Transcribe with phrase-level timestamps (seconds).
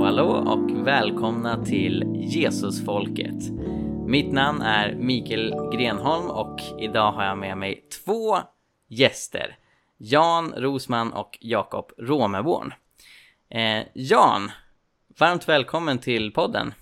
[0.00, 3.50] Hallå hallå och välkomna till Jesusfolket.
[4.06, 8.36] Mitt namn är Mikael Grenholm och idag har jag med mig två
[8.88, 9.56] gäster.
[9.96, 12.72] Jan Rosman och Jakob Romeborn.
[13.48, 14.50] Eh, Jan,
[15.18, 16.74] varmt välkommen till podden.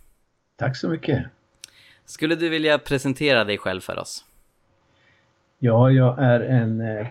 [0.57, 1.24] Tack så mycket.
[2.05, 4.24] Skulle du vilja presentera dig själv för oss?
[5.59, 7.07] Ja, jag är en eh,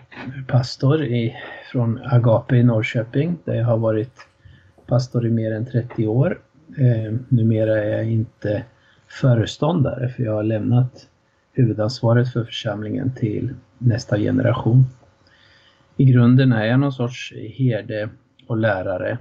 [0.46, 1.36] pastor i,
[1.72, 4.27] från Agape i Norrköping där jag har varit
[4.88, 6.40] pastor i mer än 30 år.
[6.78, 8.64] Eh, numera är jag inte
[9.08, 11.08] föreståndare för jag har lämnat
[11.52, 14.84] huvudansvaret för församlingen till nästa generation.
[15.96, 18.08] I grunden är jag någon sorts herde
[18.46, 19.18] och lärare.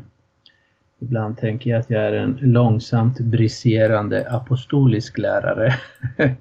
[1.00, 5.76] Ibland tänker jag att jag är en långsamt briserande apostolisk lärare.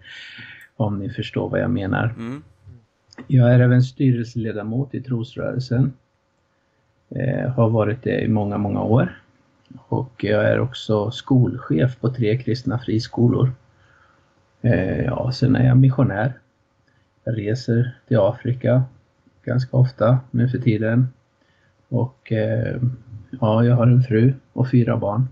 [0.77, 2.15] Om ni förstår vad jag menar.
[2.16, 2.43] Mm.
[3.27, 5.93] Jag är även styrelseledamot i trosrörelsen.
[7.09, 9.21] Eh, har varit det i många, många år.
[9.88, 13.52] Och jag är också skolchef på tre kristna friskolor.
[14.63, 16.32] Eh, ja, sen är jag missionär.
[17.24, 18.85] Jag reser till Afrika
[19.45, 21.09] ganska ofta nu för tiden.
[21.88, 22.80] Och eh,
[23.41, 25.29] ja, jag har en fru och fyra barn.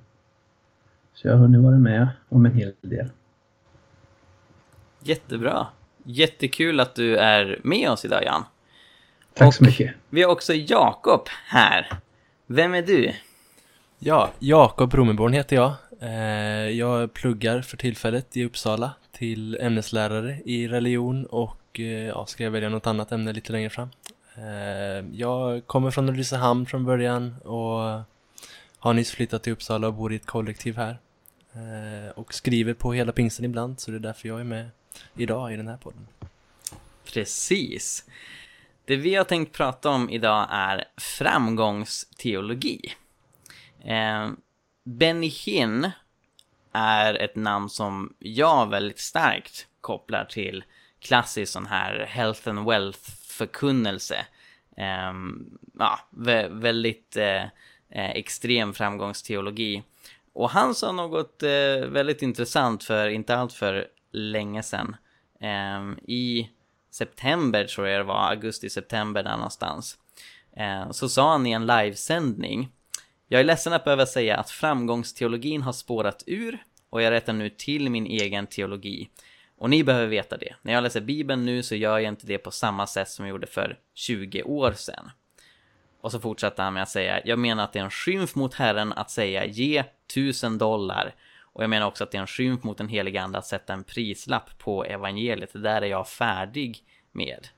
[1.15, 3.11] Så jag har hunnit vara med om en hel del.
[5.01, 5.67] Jättebra.
[6.05, 8.45] Jättekul att du är med oss idag Jan.
[9.35, 9.95] Tack och så mycket.
[10.11, 11.99] Vi har också Jakob här.
[12.47, 13.15] Vem är du?
[13.99, 15.73] Ja, Jakob Romeborn heter jag.
[16.01, 22.45] Eh, jag pluggar för tillfället i Uppsala till ämneslärare i religion och eh, ja, ska
[22.45, 23.89] jag välja något annat ämne lite längre fram.
[24.37, 28.03] Eh, jag kommer från Ulricehamn från början och
[28.79, 30.99] har nyss flyttat till Uppsala och bor i ett kollektiv här.
[32.15, 34.71] Och skriver på hela pingsten ibland så det är därför jag är med
[35.17, 36.07] idag i den här podden.
[37.05, 38.05] Precis.
[38.87, 42.81] Det vi har tänkt prata om idag är framgångsteologi.
[43.85, 44.31] Eh,
[44.85, 45.91] Benny Hinn
[46.73, 50.65] är ett namn som jag väldigt starkt kopplar till
[51.01, 54.27] klassisk sån här health and wealth förkunnelse.
[54.77, 55.13] Eh,
[55.79, 57.43] ja, vä väldigt eh,
[57.91, 59.83] eh extrem framgångsteologi.
[60.33, 64.97] Och han sa något eh, väldigt intressant för inte allt för länge sedan.
[65.41, 66.51] Eh, I
[66.95, 69.99] september tror jag det var, augusti-september där någonstans.
[70.57, 72.69] Eh, så sa han i en livesändning
[73.29, 76.59] jag är ledsen att behöva säga att framgångsteologin har spårat ur
[76.91, 79.09] och jag rättar nu till min egen teologi.
[79.59, 80.55] Och ni behöver veta det.
[80.63, 83.31] När jag läser Bibeln nu så gör jag inte det på samma sätt som jag
[83.31, 85.11] gjorde för 20 år sedan.
[86.01, 88.55] Och så fortsatte han med att säga, jag menar att det är en skymf mot
[88.55, 89.85] Herren att säga ge
[90.15, 91.15] tusen dollar.
[91.55, 93.73] Och jag menar också att det är en skymf mot den heliga ande att sätta
[93.73, 95.53] en prislapp på evangeliet.
[95.53, 97.49] Det där är jag färdig med.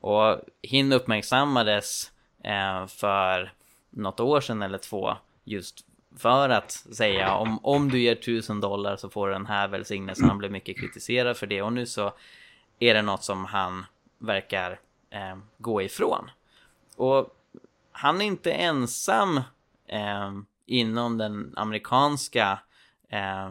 [0.00, 2.12] Och hin uppmärksammades
[2.44, 3.52] eh, för
[3.90, 5.84] något år sedan eller två just
[6.16, 10.28] för att säga om, om du ger tusen dollar så får du den här välsignelsen.
[10.28, 12.12] Han blev mycket kritiserad för det och nu så
[12.78, 13.84] är det något som han
[14.18, 16.30] verkar eh, gå ifrån.
[16.96, 17.36] Och
[17.92, 19.36] han är inte ensam
[19.86, 20.32] eh,
[20.66, 22.58] inom den amerikanska
[23.08, 23.50] eh,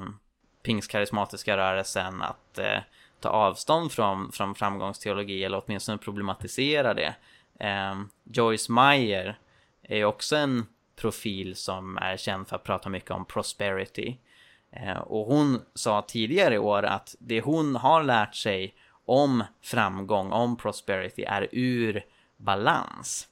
[0.64, 2.80] pingstkarismatiska rörelsen att eh,
[3.20, 7.16] ta avstånd från, från framgångsteologi eller åtminstone problematisera det.
[7.60, 9.38] Eh, Joyce Meyer
[9.82, 10.66] är ju också en
[10.96, 14.18] profil som är känd för att prata mycket om prosperity.
[14.72, 20.32] Eh, och hon sa tidigare i år att det hon har lärt sig om framgång,
[20.32, 22.06] om prosperity, är ur
[22.38, 23.28] balans.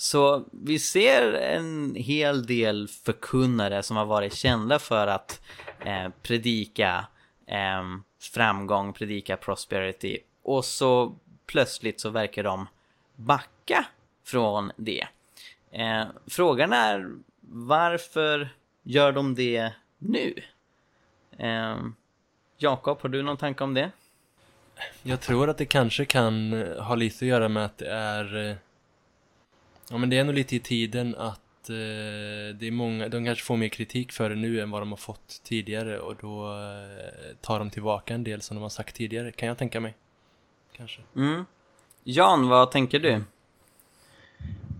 [0.00, 5.40] Så vi ser en hel del förkunnare som har varit kända för att
[5.84, 7.06] eh, predika
[7.46, 7.82] eh,
[8.20, 11.14] framgång, predika prosperity och så
[11.46, 12.66] plötsligt så verkar de
[13.16, 13.86] backa
[14.24, 15.06] från det.
[15.70, 17.10] Eh, frågan är
[17.50, 18.48] varför
[18.82, 20.34] gör de det nu?
[21.38, 21.76] Eh,
[22.58, 23.90] Jakob, har du någon tanke om det?
[25.02, 28.50] Jag tror att det kanske kan ha lite att göra med att det är...
[28.50, 28.56] Eh,
[29.90, 33.24] Eh, ja, men det är nog lite i tiden att eh, det är många, de
[33.24, 36.46] kanske får mer kritik för det nu än vad de har fått tidigare och då
[36.46, 39.94] eh, tar de tillbaka en del som de har sagt tidigare, kan jag tänka mig.
[40.76, 41.00] Kanske.
[41.16, 41.44] Mm.
[42.04, 43.22] Jan, vad tänker du?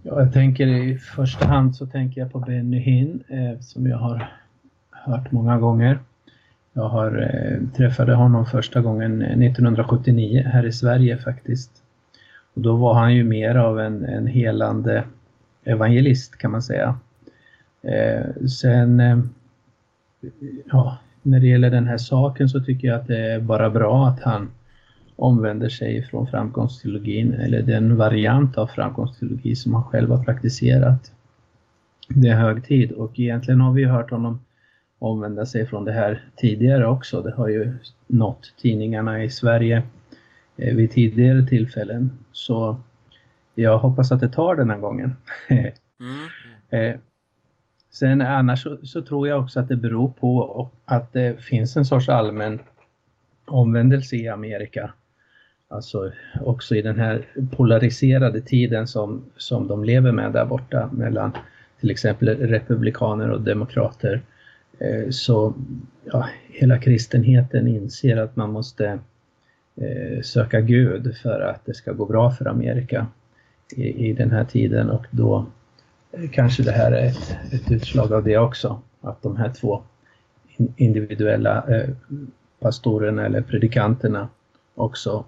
[0.03, 3.99] Ja, jag tänker i första hand så tänker jag på Benny Hinn eh, som jag
[3.99, 4.33] har
[4.91, 5.99] hört många gånger.
[6.73, 11.83] Jag har eh, träffade honom första gången 1979 här i Sverige faktiskt.
[12.59, 15.05] Och då var han ju mer av en, en helande
[15.65, 16.99] evangelist kan man säga.
[17.83, 19.19] Eh, sen, eh,
[20.71, 24.09] ja, när det gäller den här saken så tycker jag att det är bara bra
[24.09, 24.51] att han
[25.17, 31.13] omvänder sig från framgångsteologin eller den variant av framgångsteologi som han själv har praktiserat.
[32.09, 34.41] det är hög tid och egentligen har vi hört honom
[34.99, 37.23] omvända sig från det här tidigare också.
[37.23, 39.83] Det har ju nått tidningarna i Sverige
[40.59, 42.11] vid tidigare tillfällen.
[42.33, 42.81] Så
[43.55, 45.17] jag hoppas att det tar den här gången.
[45.49, 45.71] mm.
[46.71, 47.01] eh,
[47.91, 51.85] sen annars så, så, tror jag också att det beror på att det finns en
[51.85, 52.61] sorts allmän
[53.45, 54.93] omvändelse i Amerika.
[55.69, 57.27] Alltså också i den här
[57.57, 61.33] polariserade tiden som, som de lever med där borta mellan
[61.81, 64.23] till exempel republikaner och demokrater.
[64.79, 65.55] Eh, så
[66.05, 68.99] ja, hela kristenheten inser att man måste eh,
[69.81, 73.07] Eh, söka Gud för att det ska gå bra för Amerika
[73.77, 75.47] i, i den här tiden och då
[76.13, 78.83] eh, kanske det här är ett, ett utslag av det också.
[79.01, 79.83] Att de här två
[80.77, 81.89] individuella eh,
[82.61, 84.29] pastorerna eller predikanterna
[84.75, 85.25] också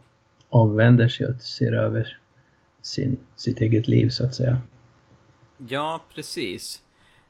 [0.48, 2.18] omvänder sig och ser över
[2.82, 4.58] sin, sitt eget liv så att säga.
[5.68, 6.82] Ja, precis.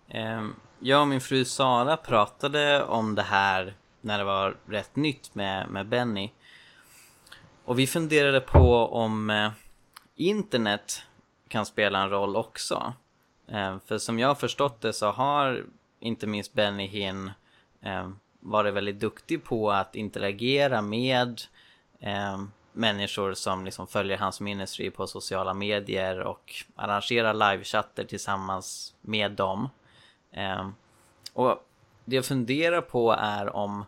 [0.08, 5.34] Ehm, jag och min fru Sara pratade om det här när det var rätt nytt
[5.34, 6.30] med, med Benny.
[7.70, 9.50] Och vi funderade på om eh,
[10.14, 11.02] internet
[11.48, 12.92] kan spela en roll också.
[13.48, 15.64] Eh, för som jag har förstått det så har
[16.00, 17.30] inte minst Benny Hinn
[17.82, 21.40] eh, varit väldigt duktig på att interagera med
[22.00, 29.32] eh, människor som liksom följer hans ministry på sociala medier och arrangerar livechatter tillsammans med
[29.32, 29.68] dem.
[31.32, 31.64] Och
[32.04, 33.84] det jag funderar på är om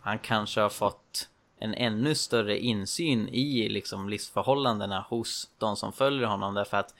[0.00, 1.28] han kanske har fått
[1.62, 6.94] en ännu större insyn i liksom livsförhållandena hos de som följer honom därför att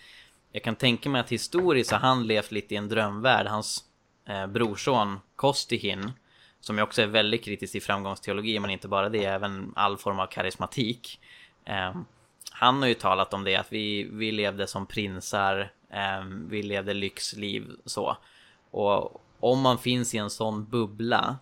[0.53, 3.47] jag kan tänka mig att historiskt har han levt lite i en drömvärld.
[3.47, 3.85] Hans
[4.26, 6.12] eh, brorson Kostihin
[6.61, 10.20] som ju också är väldigt kritisk till framgångsteologi, men inte bara det, även all form
[10.20, 11.20] av karismatik.
[11.64, 11.94] Eh,
[12.50, 16.94] han har ju talat om det, att vi, vi levde som prinsar, eh, vi levde
[16.94, 18.17] lyxliv så.
[18.70, 21.37] Och om man finns i en sån bubbla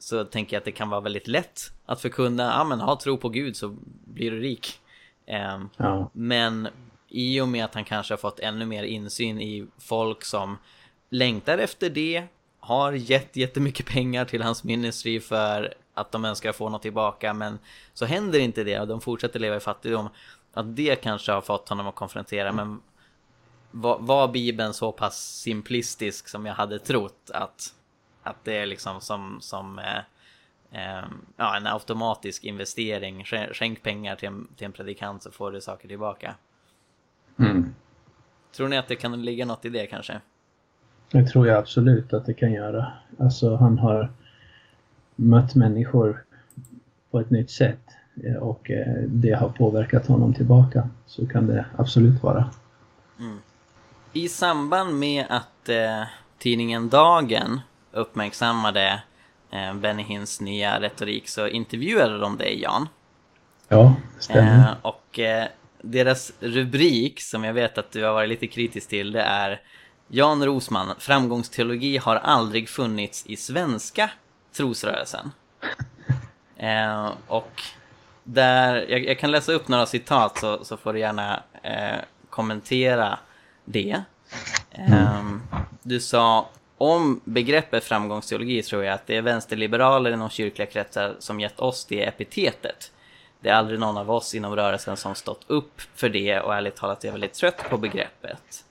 [0.00, 3.16] så tänker jag att det kan vara väldigt lätt att förkunna, ja men ha tro
[3.16, 4.80] på Gud så blir du rik.
[5.26, 6.10] Eh, ja.
[6.12, 6.68] Men
[7.08, 10.58] i och med att han kanske har fått ännu mer insyn i folk som
[11.10, 12.24] längtar efter det,
[12.60, 17.58] har gett jättemycket pengar till hans ministry för att de önskar få något tillbaka men
[17.94, 20.08] så händer inte det och de fortsätter leva i fattigdom.
[20.54, 22.80] Att det kanske har fått honom att konfrontera men
[23.70, 27.74] var, var Bibeln så pass simplistisk som jag hade trott att,
[28.22, 29.98] att det är liksom som, som eh,
[30.70, 31.04] eh,
[31.36, 33.24] ja, en automatisk investering.
[33.52, 36.34] Skänk pengar till en, till en predikant så får du saker tillbaka.
[37.38, 37.74] Mm.
[38.52, 40.20] Tror ni att det kan ligga något i det kanske?
[41.10, 42.92] Det tror jag absolut att det kan göra.
[43.18, 44.10] Alltså han har
[45.16, 46.24] mött människor
[47.10, 47.80] på ett nytt sätt
[48.24, 50.88] eh, och eh, det har påverkat honom tillbaka.
[51.06, 52.50] Så kan det absolut vara.
[53.18, 53.38] Mm.
[54.12, 56.02] I samband med att eh,
[56.38, 57.60] tidningen Dagen
[57.92, 59.02] uppmärksammade
[59.50, 62.88] eh, Benny Hinns nya retorik så intervjuade de dig Jan.
[63.68, 64.58] Ja, stämmer.
[64.58, 65.46] Eh, och eh,
[65.82, 69.60] deras rubrik som jag vet att du har varit lite kritisk till det är
[70.08, 74.10] Jan Rosman, framgångsteologi har aldrig funnits i svenska
[74.52, 75.30] trosrörelsen.
[76.62, 77.62] Eh, och
[78.24, 81.98] där, jag, jag, kan läsa upp några citat så, så får du gärna eh,
[82.30, 83.18] kommentera
[83.64, 84.02] det.
[84.70, 85.22] Eh,
[85.82, 86.48] du sa
[86.80, 91.84] om begreppet framgångsteologi tror jag att det är vänsterliberaler inom kyrkliga kretsar som gett oss
[91.84, 92.92] det epitetet.
[93.40, 96.76] Det är aldrig någon av oss inom rörelsen som stått upp för det och ärligt
[96.76, 98.64] talat är jag väldigt trött på begreppet.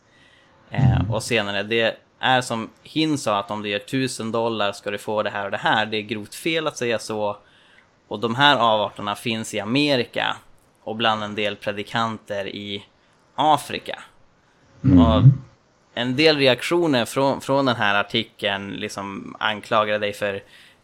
[0.69, 4.91] Eh, och senare, det är som Hin sa att om du ger tusen dollar ska
[4.91, 5.85] du få det här och det här.
[5.85, 7.37] Det är grovt fel att säga så.
[8.07, 10.35] Och de här avarterna finns i Amerika
[10.83, 12.85] och bland en del predikanter i
[13.35, 13.99] Afrika.
[14.83, 14.99] Mm.
[14.99, 15.23] Och
[15.93, 20.43] en del reaktioner från, från den här artikeln liksom anklagade dig för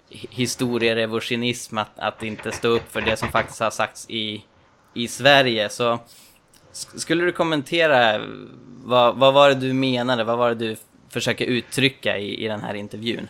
[0.09, 4.43] historierevisionism, att, att inte stå upp för det som faktiskt har sagts i,
[4.93, 5.69] i Sverige.
[5.69, 5.99] Så
[6.71, 8.21] skulle du kommentera
[8.83, 10.23] vad, vad var det du menade?
[10.23, 10.75] Vad var det du
[11.09, 13.27] försöker uttrycka i, i den här intervjun?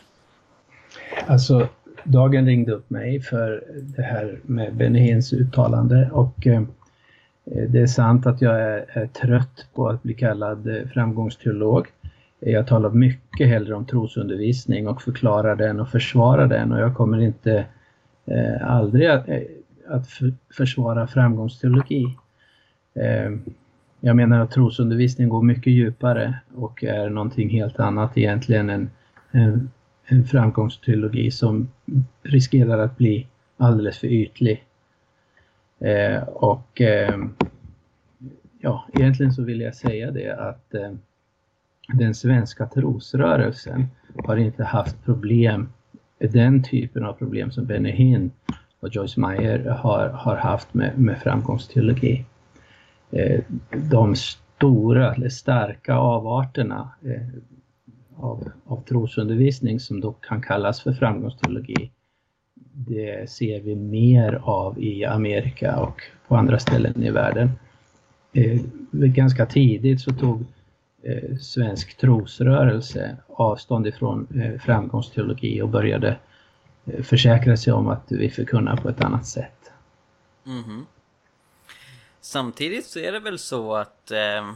[1.28, 1.68] Alltså,
[2.04, 6.64] Dagen ringde upp mig för det här med Benny Hins uttalande och eh,
[7.52, 11.88] Eh, det är sant att jag är, är, trött på att bli kallad eh, framgångsteolog.
[12.42, 16.96] Eh, jag talar mycket hellre om trosundervisning och förklarar den och försvarar den och jag
[16.96, 17.66] kommer inte
[18.26, 19.30] eh, aldrig att,
[19.88, 22.18] att för, försvara framgångsteologi.
[22.96, 23.32] Eh,
[24.00, 28.90] jag menar att trosundervisning går mycket djupare och är någonting helt annat egentligen än
[29.32, 29.70] en,
[30.06, 31.68] en framgångsteologi som
[32.24, 34.64] riskerar att bli alldeles för ytlig.
[35.86, 37.18] Eh, och eh,
[38.60, 40.92] ja, egentligen så vill jag säga det att eh,
[41.94, 43.88] den svenska trosrörelsen
[44.24, 45.70] har inte haft problem,
[46.20, 48.32] den typen av problem som Benny Hinn
[48.80, 52.26] och Joyce Meyer har, har haft med, med framgångsteologi.
[53.12, 53.42] Eh,
[53.90, 57.28] de stora eller starka avarterna eh,
[58.16, 61.92] av, av trosundervisning som då kan kallas för framgångsteologi,
[62.76, 67.52] det ser vi mer av i Amerika och på andra ställen i världen.
[68.34, 70.46] Eh, ganska tidigt så tog
[71.04, 76.18] eh, svensk trosrörelse avstånd ifrån eh, framgångsteologi och började
[76.86, 79.72] eh, försäkra sig om att vi förkunnar på ett annat sätt.
[80.46, 80.86] Mm.
[82.22, 84.52] Samtidigt så är det väl så att eh,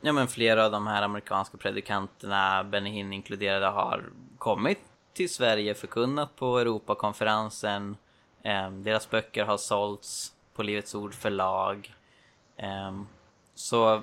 [0.00, 4.04] ja, men flera av de här amerikanska predikanterna, Benny Hinn inkluderade, har
[4.38, 4.78] kommit
[5.16, 7.96] till Sverige, förkunnat på Europakonferensen.
[8.42, 11.94] Eh, deras böcker har sålts på Livets Ord förlag.
[12.56, 13.00] Eh,
[13.54, 14.02] så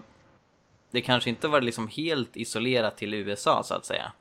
[0.91, 4.11] det kanske inte var liksom helt isolerat till USA så att säga.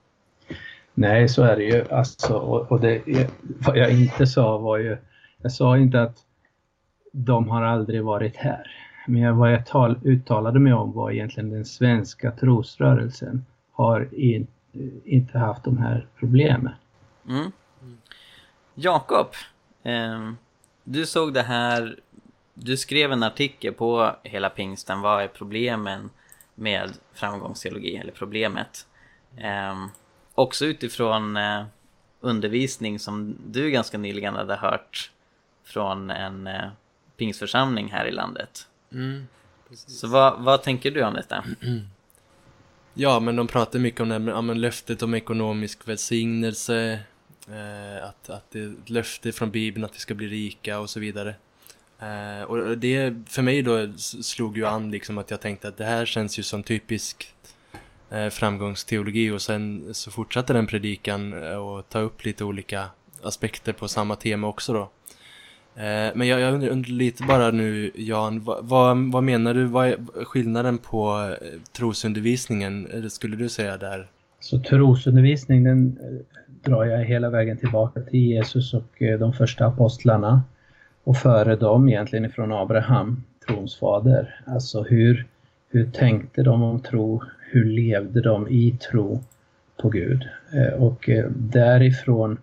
[0.94, 1.88] Nej, så är det ju.
[1.90, 3.02] Alltså, och, och det,
[3.42, 4.96] vad jag inte sa var ju,
[5.42, 6.18] jag sa inte att
[7.12, 8.66] de har aldrig varit här.
[9.06, 14.46] Men vad jag tal, uttalade mig om var egentligen den svenska trosrörelsen har in,
[15.04, 16.72] inte haft de här problemen.
[17.28, 17.52] Mm.
[18.74, 19.26] Jakob,
[19.82, 20.32] eh,
[20.84, 22.00] du såg det här,
[22.54, 26.10] du skrev en artikel på hela pingsten, vad är problemen
[26.54, 28.86] med framgångsteologi, eller problemet?
[29.36, 29.86] Eh,
[30.34, 31.64] också utifrån eh,
[32.20, 35.10] undervisning som du ganska nyligen hade hört
[35.64, 36.68] från en eh,
[37.16, 38.66] pingsförsamling här i landet.
[38.92, 39.26] Mm,
[39.74, 41.44] Så vad, vad tänker du om detta?
[42.94, 47.00] Ja, men de pratar mycket om det här, ja, men löftet om ekonomisk välsignelse,
[47.48, 50.90] Eh, att, att det är ett löfte från Bibeln att vi ska bli rika och
[50.90, 51.34] så vidare.
[51.98, 55.84] Eh, och det för mig då slog ju an liksom att jag tänkte att det
[55.84, 57.34] här känns ju som typisk
[58.10, 62.84] eh, framgångsteologi och sen så fortsatte den predikan eh, och ta upp lite olika
[63.22, 64.90] aspekter på samma tema också då.
[65.82, 69.88] Eh, men jag, jag undrar lite bara nu Jan, vad, vad, vad, menar du, vad
[69.88, 71.36] är skillnaden på
[71.72, 74.10] trosundervisningen, skulle du säga där?
[74.40, 75.98] Så trosundervisning den
[76.64, 80.42] drar jag hela vägen tillbaka till Jesus och eh, de första apostlarna
[81.04, 84.40] och före dem egentligen ifrån Abraham, trons fader.
[84.46, 85.26] Alltså hur,
[85.68, 89.20] hur tänkte de om tro, hur levde de i tro
[89.76, 90.28] på Gud?
[90.54, 92.38] Eh, och eh, därifrån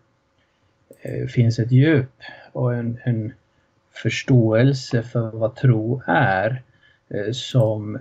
[1.33, 2.11] finns ett djup
[2.51, 3.33] och en, en
[3.91, 6.61] förståelse för vad tro är
[7.31, 7.99] som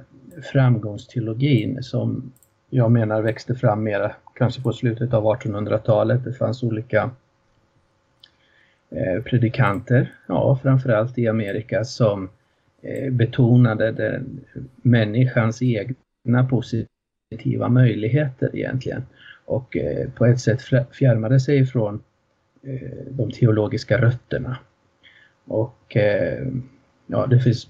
[0.53, 2.33] framgångsteologin som
[2.71, 6.25] jag menar växte fram mera kanske på slutet av 1800-talet.
[6.25, 7.11] Det fanns olika
[8.91, 12.29] eh, predikanter, ja framförallt i Amerika, som
[12.83, 14.41] eh, betonade den,
[14.83, 19.03] människans egna positiva möjligheter egentligen.
[19.45, 22.03] Och eh, på ett sätt fjärmade sig ifrån
[22.63, 24.59] Eh, de teologiska rötterna.
[25.47, 26.47] Och eh,
[27.07, 27.69] ja, det finns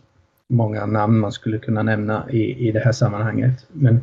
[0.49, 3.67] många namn man skulle kunna nämna i, i det här sammanhanget.
[3.73, 4.01] Men,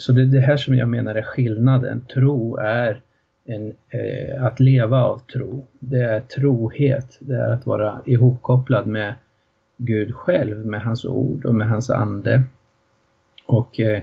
[0.00, 2.04] så det är det här som jag menar är skillnaden.
[2.14, 3.00] Tro är
[3.44, 5.66] en, eh, att leva av tro.
[5.78, 9.14] Det är trohet, det är att vara ihopkopplad med
[9.76, 12.42] Gud själv, med hans ord och med hans ande.
[13.46, 14.02] Och eh,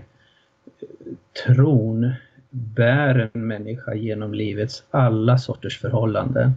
[1.46, 2.12] tron
[2.50, 6.52] bär en människa genom livets alla sorters förhållanden.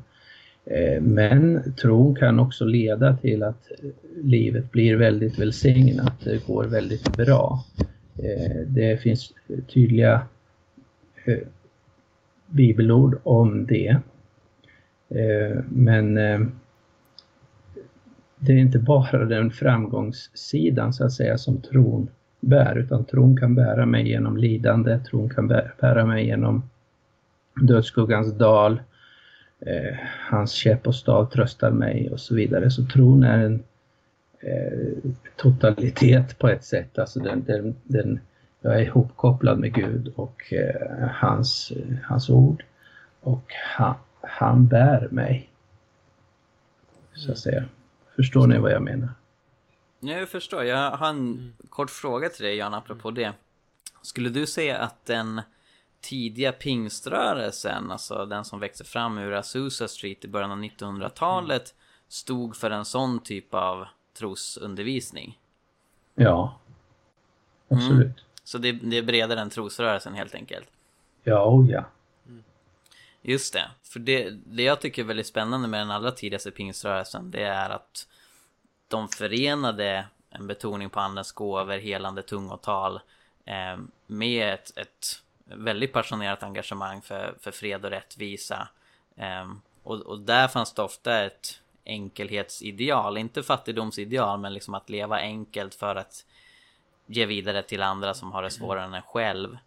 [0.65, 3.71] Eh, men tron kan också leda till att
[4.23, 7.65] livet blir väldigt välsignat, det går väldigt bra.
[8.23, 9.33] Eh, det finns
[9.69, 10.23] tydliga
[11.25, 11.39] eh,
[12.47, 13.97] bibelord om det.
[15.09, 16.15] Eh, men
[18.39, 22.09] det är inte bara den framgångssidan så att säga som tron
[22.41, 25.49] bär, utan tron kan bära mig genom lidande, tron kan
[25.81, 26.63] bära mig genom
[27.63, 28.83] dödsskuggans dal,
[30.31, 32.71] hans käpp och stav tröstar mig och så vidare.
[32.71, 33.63] Så tron är en
[34.41, 38.21] Eh, totalitet på ett sätt, alltså den, den, den,
[38.61, 41.73] jag är ihopkopplad med Gud och eh, hans,
[42.05, 42.65] hans ord
[43.21, 45.51] och han, han bär mig.
[47.15, 47.65] Så att säga.
[48.17, 49.09] Förstår ni vad jag menar?
[50.01, 50.65] Jag förstår.
[50.65, 53.33] Jag har en kort fråga till dig Jan, apropå det.
[54.03, 55.41] Skulle du säga att den
[56.01, 61.75] tidiga pingströrelsen, alltså den som växte fram ur Azusa Street i början av 1900-talet,
[62.09, 65.39] stod för en sån typ av trosundervisning?
[66.15, 66.59] Ja,
[67.69, 68.07] absolut.
[68.07, 68.15] Mm.
[68.45, 70.69] Så det, det, är bredare än trosrörelsen helt enkelt?
[71.25, 71.85] Ja, oh ja.
[73.23, 77.31] Just det, för det, det jag tycker är väldigt spännande med den allra tidigaste pingströrelsen,
[77.31, 78.09] det är att
[78.89, 83.01] de förenade en betoning på andens gåvor, helande tungotal
[83.45, 88.69] eh, med ett, ett väldigt passionerat engagemang för, för fred och rättvisa.
[89.17, 89.53] Eh,
[89.83, 95.75] och, och där fanns det ofta ett enkelhetsideal, inte fattigdomsideal, men liksom att leva enkelt
[95.75, 96.27] för att
[97.07, 99.59] ge vidare till andra som har det svårare än en själv.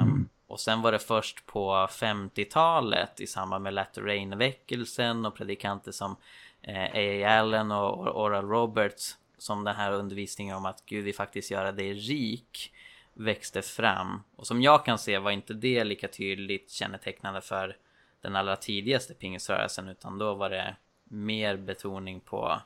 [0.00, 5.92] Um, och sen var det först på 50-talet i samband med Latter Rain-väckelsen och predikanter
[5.92, 6.16] som
[6.62, 7.38] eh, A.A.
[7.38, 11.94] Allen och Oral Roberts som den här undervisningen om att Gud vill faktiskt göra dig
[11.94, 12.72] rik
[13.14, 14.22] växte fram.
[14.36, 17.76] Och som jag kan se var inte det lika tydligt kännetecknande för
[18.20, 20.76] den allra tidigaste pingisrörelsen utan då var det
[21.08, 22.60] mer betoning på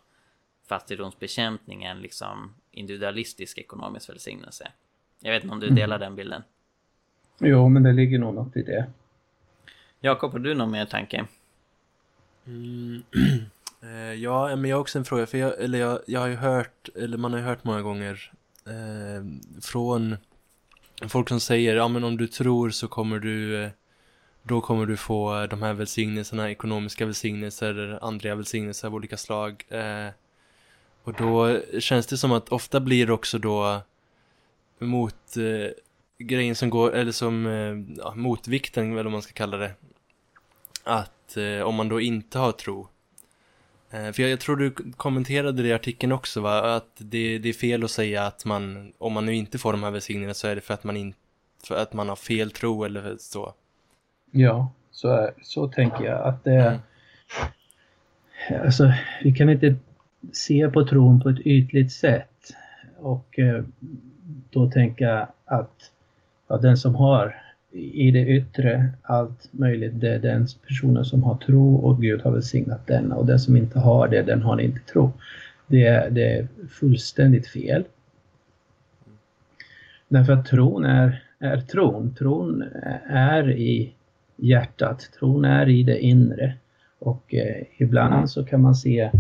[0.69, 4.69] fattigdomsbekämpning än liksom individualistisk ekonomisk välsignelse.
[5.21, 6.01] Jag vet inte om du delar mm.
[6.01, 6.43] den bilden?
[7.39, 8.91] Jo, men det ligger nog något i det.
[10.01, 11.27] Jakob, har du någon mer tanke?
[12.47, 13.03] Mm.
[13.83, 16.35] Eh, ja, men jag har också en fråga, för jag, eller jag, jag har ju
[16.35, 18.33] hört, eller man har ju hört många gånger
[18.67, 19.25] eh,
[19.61, 20.17] från
[21.09, 23.71] folk som säger, ja men om du tror så kommer du, eh,
[24.43, 29.65] då kommer du få eh, de här välsignelserna, ekonomiska välsignelser, andliga välsignelser av olika slag.
[29.69, 30.09] Eh,
[31.03, 33.83] och då känns det som att ofta blir också då
[34.79, 35.71] mot eh,
[36.19, 39.73] grejen som går, eller som eh, ja, motvikten eller vad man ska kalla det.
[40.85, 42.89] Att eh, om man då inte har tro.
[43.91, 46.77] Eh, för jag, jag, tror du kommenterade det i artikeln också va?
[46.77, 49.83] Att det, det, är fel att säga att man, om man nu inte får de
[49.83, 51.19] här välsignelserna så är det för att man inte,
[51.65, 53.55] för att man har fel tro eller så.
[54.31, 56.79] Ja, så, är, så tänker jag att det är,
[58.51, 58.63] mm.
[58.65, 59.75] alltså vi kan inte
[60.33, 62.55] se på tron på ett ytligt sätt
[62.99, 63.65] och eh,
[64.51, 65.91] då tänka att
[66.49, 71.37] ja, den som har i det yttre allt möjligt, det är den personen som har
[71.37, 74.81] tro och Gud har välsignat denna och den som inte har det, den har inte
[74.81, 75.13] tro.
[75.67, 77.85] Det är, det är fullständigt fel.
[80.09, 82.15] Därför att tron är, är tron.
[82.15, 82.65] Tron
[83.09, 83.93] är i
[84.43, 86.55] hjärtat, tron är i det inre.
[86.99, 89.11] Och eh, ibland så kan man se eh,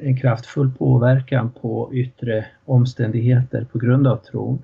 [0.00, 4.62] en kraftfull påverkan på yttre omständigheter på grund av tron.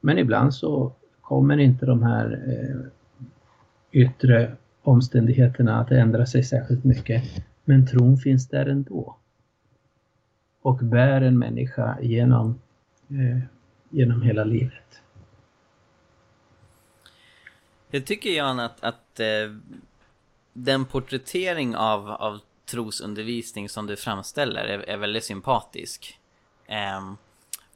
[0.00, 2.90] Men ibland så kommer inte de här eh,
[3.92, 7.22] yttre omständigheterna att ändra sig särskilt mycket.
[7.64, 9.16] Men tron finns där ändå.
[10.62, 12.58] Och bär en människa genom,
[13.08, 13.38] eh,
[13.90, 15.02] genom hela livet.
[17.90, 19.54] Jag tycker Jan att, att eh,
[20.52, 26.18] den porträttering av, av trosundervisning som du framställer är, är väldigt sympatisk.
[26.66, 27.12] Eh,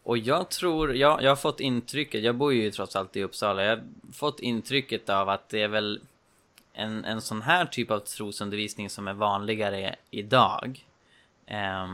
[0.02, 3.64] och jag tror, jag, jag har fått intrycket, jag bor ju trots allt i Uppsala,
[3.64, 6.00] jag har fått intrycket av att det är väl
[6.72, 10.86] en, en sån här typ av trosundervisning som är vanligare idag.
[11.46, 11.86] Eh,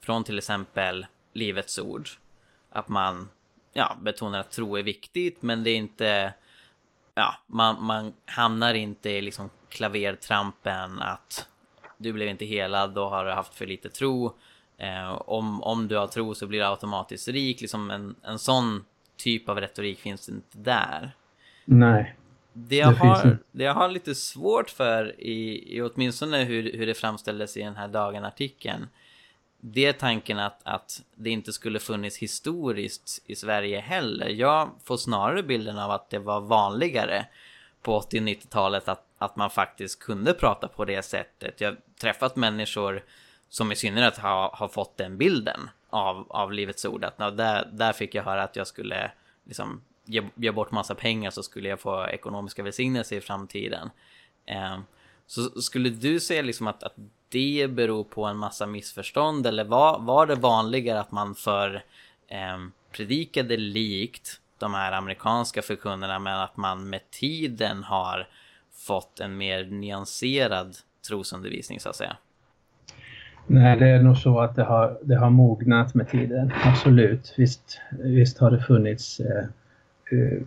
[0.00, 2.08] från till exempel Livets Ord.
[2.70, 3.28] Att man
[3.72, 6.32] ja, betonar att tro är viktigt, men det är inte...
[7.14, 11.48] Ja, man, man hamnar inte i liksom klavertrampen att
[11.98, 14.36] du blev inte helad, då har du haft för lite tro.
[14.78, 17.60] Eh, om, om du har tro så blir du automatiskt rik.
[17.60, 18.84] Liksom en, en sån
[19.16, 21.16] typ av retorik finns inte där.
[21.64, 22.16] Nej.
[22.52, 26.86] Det jag, det har, det jag har lite svårt för i, i åtminstone hur, hur
[26.86, 28.88] det framställdes i den här dagen-artikeln.
[29.66, 34.28] Det är tanken att, att det inte skulle funnits historiskt i Sverige heller.
[34.28, 37.26] Jag får snarare bilden av att det var vanligare
[37.82, 41.60] på 80 och 90-talet att, att man faktiskt kunde prata på det sättet.
[41.60, 43.04] Jag har träffat människor
[43.48, 47.04] som i synnerhet har, har fått den bilden av, av Livets Ord.
[47.04, 49.10] Att där, där fick jag höra att jag skulle
[49.44, 53.90] liksom ge, ge bort massa pengar så skulle jag få ekonomiska välsignelser i framtiden.
[54.46, 54.78] Eh,
[55.26, 56.94] så skulle du säga liksom att, att
[57.34, 61.74] det beror på en massa missförstånd eller var, var det vanligare att man för
[62.28, 62.58] eh,
[62.92, 68.28] predikade likt de här amerikanska förkunnerna men att man med tiden har
[68.86, 70.76] fått en mer nyanserad
[71.08, 72.16] trosundervisning så att säga?
[73.46, 76.52] Nej, det är nog så att det har, det har mognat med tiden.
[76.64, 77.34] Absolut.
[77.36, 79.44] Visst, visst har det funnits eh,
[80.12, 80.42] eh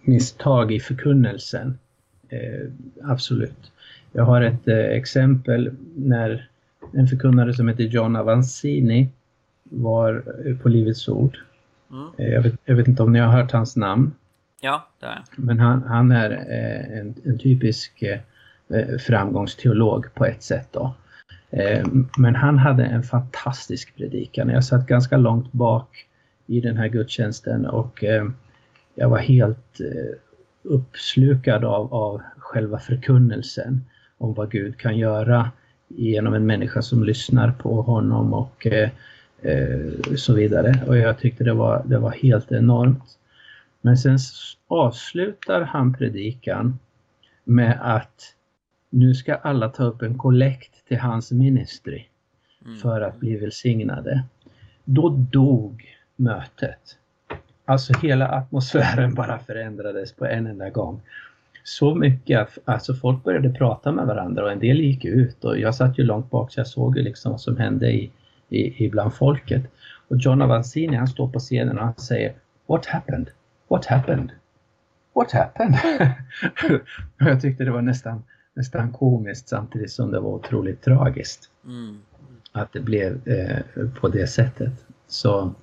[0.00, 1.78] misstag i förkunnelsen.
[2.28, 2.70] Eh,
[3.02, 3.72] absolut.
[4.16, 6.48] Jag har ett eh, exempel när
[6.92, 9.08] en förkunnare som heter John Avanzini
[9.62, 11.38] var eh, på Livets Ord.
[11.90, 12.08] Mm.
[12.18, 14.12] Eh, jag, vet, jag, vet, inte om ni har hört hans namn?
[14.60, 15.44] Ja, det har jag.
[15.44, 16.30] Men han, han är
[17.00, 18.04] en, en typisk
[19.06, 20.94] framgångsteolog på ett sätt då.
[22.18, 24.48] Men han hade en fantastisk predikan.
[24.48, 26.06] Jag satt ganska långt bak
[26.46, 28.04] i den här gudstjänsten och
[28.94, 29.80] jag var helt
[30.62, 33.84] uppslukad av, av själva förkunnelsen
[34.24, 35.50] om vad Gud kan göra
[35.88, 38.66] genom en människa som lyssnar på honom och
[40.16, 40.84] så vidare.
[40.86, 43.18] Och jag tyckte det var, det var helt enormt.
[43.80, 44.18] Men sen
[44.68, 46.78] avslutar han predikan
[47.44, 48.34] med att
[48.90, 52.06] nu ska alla ta upp en kollekt till hans ministry
[52.64, 52.78] mm.
[52.78, 54.24] för att bli välsignade.
[54.84, 56.98] Då dog mötet.
[57.64, 61.00] Alltså hela atmosfären bara förändrades på en enda gång.
[61.66, 65.58] Så mycket att alltså folk började prata med varandra och en del gick ut och
[65.58, 68.10] jag satt ju långt bak så jag såg ju liksom vad som hände i,
[68.48, 69.62] i, i bland folket.
[70.08, 72.34] Och John Avancini han står på scenen och han säger
[72.66, 73.30] What happened?
[73.68, 74.32] What happened?
[75.14, 75.76] What happened?
[77.18, 78.22] jag tyckte det var nästan,
[78.54, 81.50] nästan komiskt samtidigt som det var otroligt tragiskt.
[81.64, 81.98] Mm.
[82.52, 84.72] Att det blev eh, på det sättet.
[85.06, 85.54] Så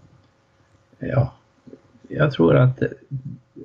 [0.99, 1.33] ja,
[2.11, 2.83] jag tror att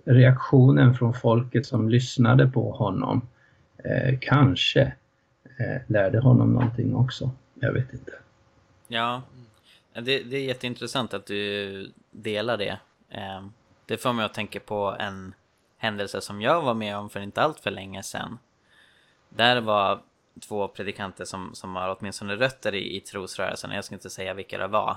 [0.04, 3.28] reaktionen från folket som lyssnade på honom
[3.84, 4.82] eh, kanske
[5.58, 7.30] eh, lärde honom någonting också.
[7.54, 8.12] Jag vet inte.
[8.88, 9.22] Ja,
[9.92, 12.78] det, det är jätteintressant att du delar det.
[13.10, 13.46] Eh,
[13.86, 15.34] det får mig att tänka på en
[15.78, 18.38] händelse som jag var med om för inte allt för länge sedan.
[19.28, 20.00] Där var
[20.48, 24.58] två predikanter som, som har åtminstone rötter i, i trosrörelsen, jag ska inte säga vilka
[24.58, 24.96] det var.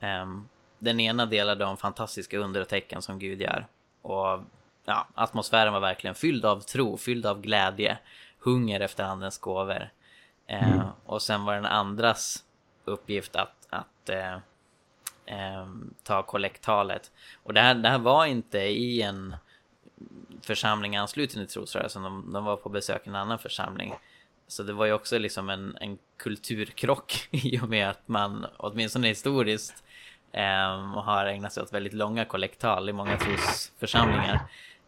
[0.00, 0.48] Ehm,
[0.82, 3.66] den ena delade om fantastiska under och tecken som Gud gör.
[4.02, 4.40] Och
[4.84, 7.98] ja, atmosfären var verkligen fylld av tro, fylld av glädje,
[8.38, 9.90] hunger efter andens gåvor.
[10.50, 10.86] Uh, mm.
[11.04, 12.44] Och sen var den andras
[12.84, 14.38] uppgift att, att uh,
[15.62, 17.12] um, ta kollektalet.
[17.42, 19.36] Och det här, det här var inte i en
[20.40, 23.94] församling ansluten till trosrörelsen, de, de var på besök i en annan församling.
[24.48, 29.08] Så det var ju också liksom en, en kulturkrock i och med att man åtminstone
[29.08, 29.84] historiskt
[30.32, 34.40] eh, har ägnat sig åt väldigt långa kollektal i många trosförsamlingar.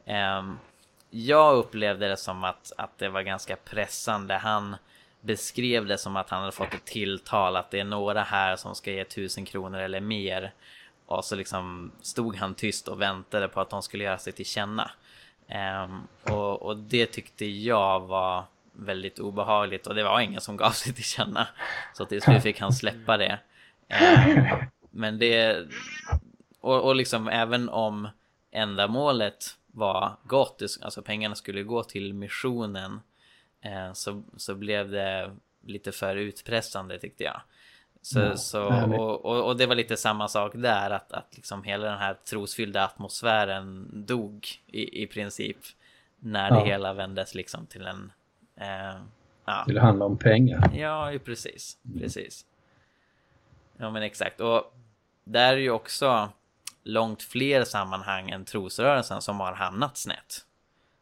[0.07, 0.43] Eh,
[1.11, 4.35] jag upplevde det som att, att det var ganska pressande.
[4.35, 4.77] Han
[5.21, 8.75] beskrev det som att han hade fått ett tilltal att det är några här som
[8.75, 10.53] ska ge tusen kronor eller mer.
[11.07, 14.47] Och så liksom stod han tyst och väntade på att de skulle göra sig till
[14.47, 14.91] känna.
[15.85, 20.71] Um, och, och, det tyckte jag var väldigt obehagligt och det var ingen som gav
[20.71, 21.49] sig till känna.
[21.95, 23.39] Så till slut fick han släppa det.
[23.89, 25.67] Um, men det...
[26.61, 28.09] Och, och liksom även om
[28.51, 33.01] ändamålet var gott, alltså pengarna skulle gå till missionen,
[33.61, 35.31] eh, så, så blev det
[35.67, 37.41] lite för utpressande tyckte jag.
[38.03, 38.63] Så, ja, så,
[38.97, 42.15] och, och, och, det var lite samma sak där, att, att liksom hela den här
[42.15, 45.59] trosfyllda atmosfären dog i, i princip.
[46.19, 48.13] När det hela vändes liksom till en...
[48.57, 49.01] Eh,
[49.45, 49.65] ja.
[49.67, 50.71] Till att handla om pengar.
[50.75, 51.79] Ja, precis.
[51.99, 52.45] Precis.
[53.77, 54.41] Ja, men exakt.
[54.41, 54.75] Och
[55.25, 56.31] där är ju också
[56.83, 60.47] långt fler sammanhang än trosrörelsen som har hamnat snett.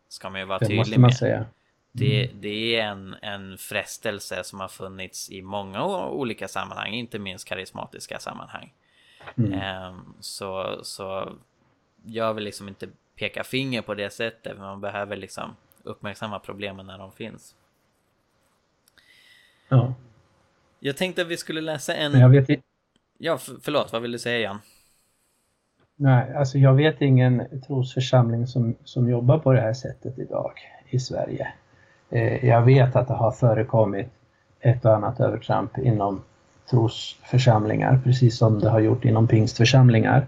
[0.09, 1.17] Ska man ju vara det tydlig med.
[1.17, 1.47] Säga.
[1.93, 2.41] Det, mm.
[2.41, 8.19] det är en, en frestelse som har funnits i många olika sammanhang, inte minst karismatiska
[8.19, 8.73] sammanhang.
[9.37, 9.87] Mm.
[9.87, 11.33] Um, så, så
[12.05, 16.99] jag vill liksom inte peka finger på det sättet, man behöver liksom uppmärksamma problemen när
[16.99, 17.55] de finns.
[19.69, 19.95] Ja.
[20.81, 22.13] Jag tänkte att vi skulle läsa en...
[22.13, 22.61] Men jag vet.
[23.25, 24.59] Ja, för, förlåt, vad vill du säga Jan?
[25.97, 30.53] Nej, alltså jag vet ingen trosförsamling som, som jobbar på det här sättet idag
[30.91, 31.53] i Sverige.
[32.11, 34.09] Eh, jag vet att det har förekommit
[34.61, 36.25] ett och annat övertramp inom
[36.71, 40.27] trosförsamlingar, precis som det har gjort inom pingstförsamlingar.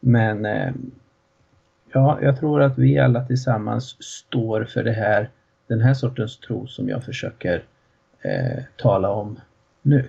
[0.00, 0.72] Men eh,
[1.92, 5.30] ja, jag tror att vi alla tillsammans står för det här,
[5.66, 7.64] den här sortens tro som jag försöker
[8.22, 9.40] eh, tala om
[9.82, 10.08] nu.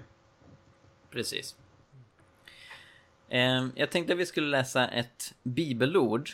[1.11, 1.55] Precis.
[3.33, 6.29] Ehm, jag tänkte att vi skulle läsa ett bibelord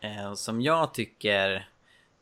[0.00, 1.68] eh, som jag tycker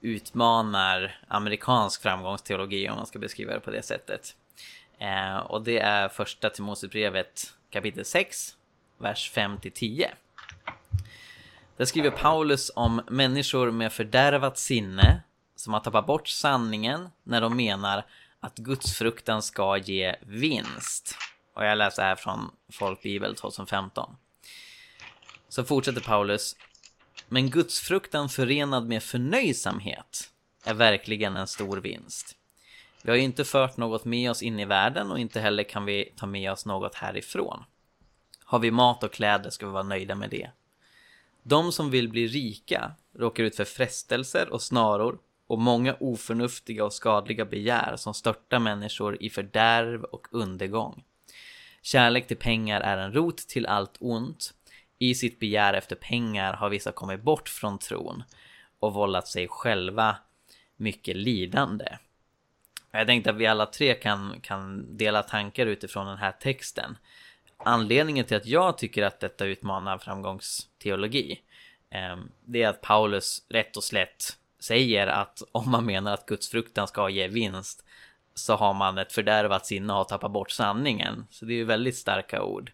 [0.00, 4.36] utmanar amerikansk framgångsteologi om man ska beskriva det på det sättet.
[4.98, 8.56] Ehm, och det är första Timoteusbrevet kapitel 6,
[8.98, 10.06] vers 5-10.
[11.76, 15.22] Där skriver Paulus om människor med fördärvat sinne
[15.56, 18.04] som har tappat bort sanningen när de menar
[18.40, 21.16] att gudsfruktan ska ge vinst.
[21.56, 24.16] Och jag läser här från Folkbibel 2015.
[25.48, 26.56] Så fortsätter Paulus.
[27.28, 30.30] Men gudsfruktan förenad med förnöjsamhet
[30.64, 32.36] är verkligen en stor vinst.
[33.02, 35.84] Vi har ju inte fört något med oss in i världen och inte heller kan
[35.84, 37.64] vi ta med oss något härifrån.
[38.44, 40.50] Har vi mat och kläder ska vi vara nöjda med det.
[41.42, 46.92] De som vill bli rika råkar ut för frestelser och snaror och många oförnuftiga och
[46.92, 51.04] skadliga begär som störtar människor i fördärv och undergång.
[51.87, 54.55] Kärlek till pengar är en rot till allt ont
[54.99, 58.22] i sitt begär efter pengar har vissa kommit bort från tron
[58.79, 60.16] och vållat sig själva
[60.77, 61.96] mycket lidande.
[62.90, 66.96] Jag tänkte att vi alla tre kan, kan dela tankar utifrån den här texten.
[67.57, 71.40] Anledningen till att jag tycker att detta utmanar framgångsteologi
[71.90, 76.88] eh, det är att Paulus rätt och slätt säger att om man menar att gudsfruktan
[76.88, 77.86] ska ge vinst
[78.38, 81.27] så har man ett fördärvat sinne och har tappat bort sanningen.
[81.31, 82.72] Så det är ju väldigt starka ord.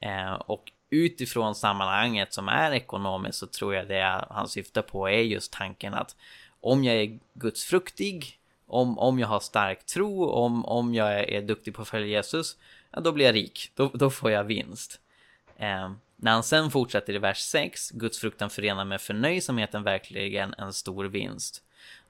[0.00, 5.20] Eh, och utifrån sammanhanget som är ekonomiskt så tror jag det han syftar på är
[5.20, 6.16] just tanken att
[6.60, 11.42] om jag är gudsfruktig, om, om jag har stark tro, om, om jag är, är
[11.42, 12.56] duktig på att följa Jesus,
[12.90, 15.00] ja, då blir jag rik, då, då får jag vinst.
[15.56, 21.04] Eh, när han sen fortsätter i vers 6, gudsfruktan förenar med förnöjsamheten verkligen en stor
[21.04, 21.62] vinst.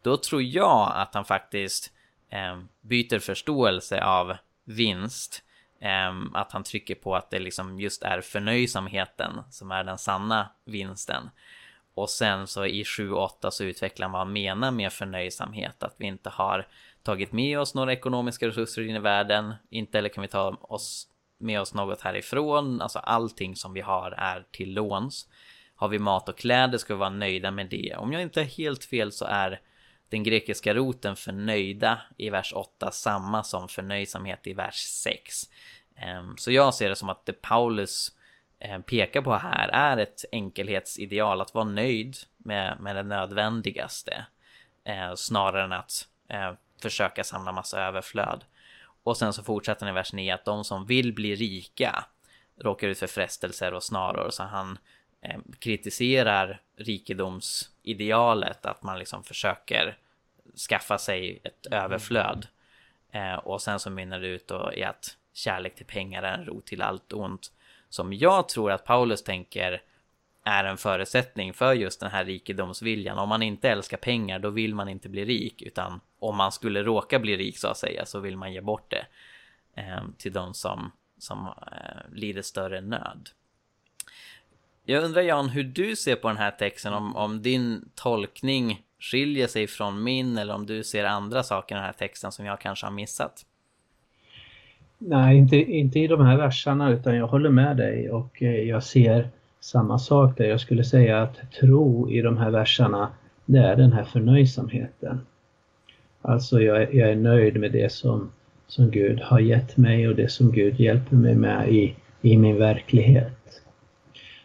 [0.03, 1.93] Då tror jag att han faktiskt
[2.31, 5.43] Ehm, byter förståelse av vinst
[5.81, 10.49] ehm, att han trycker på att det liksom just är förnöjsamheten som är den sanna
[10.65, 11.31] vinsten.
[11.95, 15.83] Och sen så i 7-8 så utvecklar man vad han menar med förnöjsamhet.
[15.83, 16.67] Att vi inte har
[17.03, 19.55] tagit med oss några ekonomiska resurser in i världen.
[19.71, 22.81] Inte eller kan vi ta oss med oss något härifrån.
[22.81, 25.29] Alltså allting som vi har är till låns.
[25.75, 27.95] Har vi mat och kläder ska vi vara nöjda med det.
[27.99, 29.61] Om jag inte är helt fel så är
[30.11, 35.43] den grekiska roten förnöjda i vers 8 samma som förnöjsamhet i vers 6.
[35.97, 38.13] Ehm, så jag ser det som att det Paulus
[38.59, 44.27] eh, pekar på här är ett enkelhetsideal, att vara nöjd med, med det nödvändigaste.
[44.85, 48.45] Eh, snarare än att eh, försöka samla massa överflöd.
[49.03, 52.05] Och sen så fortsätter han i vers 9 att de som vill bli rika
[52.61, 54.31] råkar ut för frestelser och snaror.
[54.31, 54.79] Så han
[55.59, 59.97] kritiserar rikedomsidealet, att man liksom försöker
[60.69, 62.47] skaffa sig ett överflöd.
[63.43, 66.67] och sen så mynnar det ut då i att kärlek till pengar är en rot
[66.67, 67.53] till allt ont.
[67.89, 69.83] Som jag tror att Paulus tänker
[70.45, 73.19] är en förutsättning för just den här rikedomsviljan.
[73.19, 76.83] Om man inte älskar pengar då vill man inte bli rik utan om man skulle
[76.83, 79.07] råka bli rik så att säga så vill man ge bort det
[79.75, 83.31] eh, till de som, som eh, lider större nöd.
[84.91, 89.47] Jag undrar Jan hur du ser på den här texten om, om din tolkning skiljer
[89.47, 92.61] sig från min eller om du ser andra saker i den här texten som jag
[92.61, 93.47] kanske har missat.
[94.99, 98.83] Nej, inte, inte i de här verserna utan jag håller med dig och eh, jag
[98.83, 99.29] ser
[99.61, 100.45] samma sak där.
[100.45, 103.09] Jag skulle säga att tro i de här verserna,
[103.47, 105.21] det är den här förnöjsamheten.
[106.23, 108.31] Alltså jag, jag är nöjd med det som,
[108.67, 112.59] som Gud har gett mig och det som Gud hjälper mig med i, i min
[112.59, 113.40] verklighet.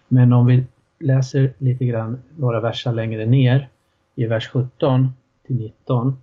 [0.07, 0.63] Men om vi
[0.99, 3.69] läser lite grann några verser längre ner
[4.15, 5.13] i vers 17
[5.47, 6.17] till 19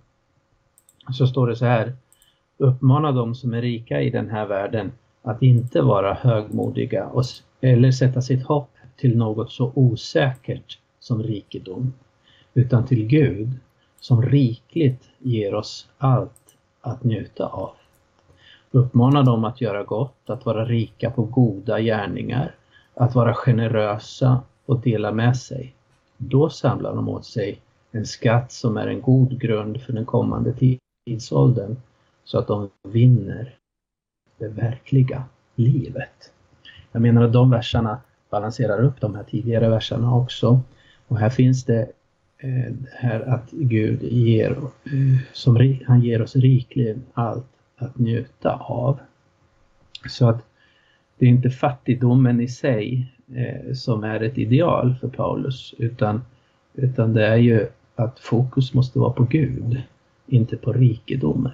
[1.11, 1.93] så står det så här
[2.57, 4.91] uppmana de som är rika i den här världen
[5.21, 7.23] att inte vara högmodiga och,
[7.61, 11.93] eller sätta sitt hopp till något så osäkert som rikedom,
[12.53, 13.49] utan till Gud
[13.99, 17.71] som rikligt ger oss allt att njuta av.
[18.71, 22.55] Uppmana dem att göra gott, att vara rika på goda gärningar,
[22.95, 25.75] att vara generösa och dela med sig.
[26.17, 30.53] Då samlar de åt sig en skatt som är en god grund för den kommande
[31.05, 31.75] tidsåldern
[32.23, 33.55] så att de vinner
[34.37, 35.23] det verkliga
[35.55, 36.31] livet.
[36.91, 40.61] Jag menar att de verserna balanserar upp de här tidigare verserna också.
[41.07, 41.91] Och här finns det
[42.37, 47.45] eh, här att Gud ger, eh, som, han ger oss rikligen allt
[47.77, 48.99] att njuta av.
[50.09, 50.45] Så att
[51.17, 56.21] det är inte fattigdomen i sig eh, som är ett ideal för Paulus utan,
[56.73, 59.81] utan det är ju att fokus måste vara på Gud,
[60.27, 61.51] inte på rikedomen.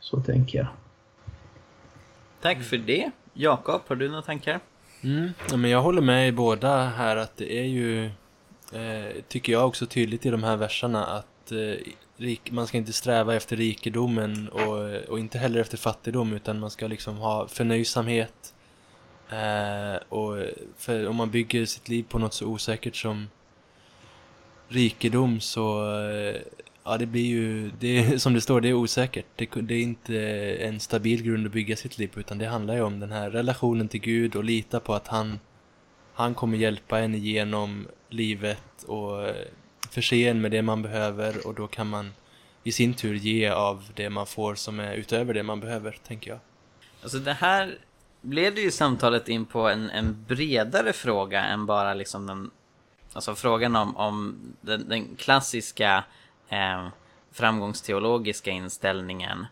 [0.00, 0.66] Så tänker jag.
[2.40, 3.10] Tack för det.
[3.32, 4.60] Jakob, har du några tankar?
[5.04, 8.04] Mm, ja, men jag håller med i båda här att det är ju,
[8.72, 12.92] eh, tycker jag också tydligt i de här verserna att eh, rik, man ska inte
[12.92, 18.54] sträva efter rikedomen och, och inte heller efter fattigdom utan man ska liksom ha förnöjsamhet.
[19.30, 20.36] Eh, och
[20.76, 23.28] för om man bygger sitt liv på något så osäkert som
[24.68, 26.36] rikedom så eh,
[26.84, 29.26] Ja, det blir ju, det är, som det står, det är osäkert.
[29.36, 30.18] Det, det, är inte
[30.60, 33.30] en stabil grund att bygga sitt liv på, utan det handlar ju om den här
[33.30, 35.38] relationen till Gud och lita på att han,
[36.14, 39.28] han kommer hjälpa en igenom livet och
[39.90, 42.12] förse en med det man behöver och då kan man
[42.64, 46.30] i sin tur ge av det man får som är utöver det man behöver, tänker
[46.30, 46.40] jag.
[47.02, 47.78] Alltså det här
[48.20, 52.50] blev det ju samtalet in på en, en bredare fråga än bara liksom den,
[53.12, 56.04] alltså frågan om, om den, den klassiska
[56.48, 56.88] eh,
[57.32, 59.46] framgångsteologiska inställningen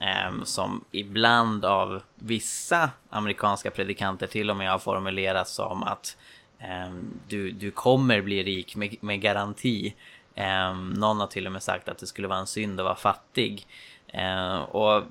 [0.00, 6.39] eh, som ibland av vissa amerikanska predikanter till och med har formulerats som att eh,
[6.60, 9.94] Ehm, du, du kommer bli rik med, med garanti.
[10.34, 12.96] Ehm, någon har till och med sagt att det skulle vara en synd att vara
[12.96, 13.66] fattig.
[14.08, 15.02] Ehm, och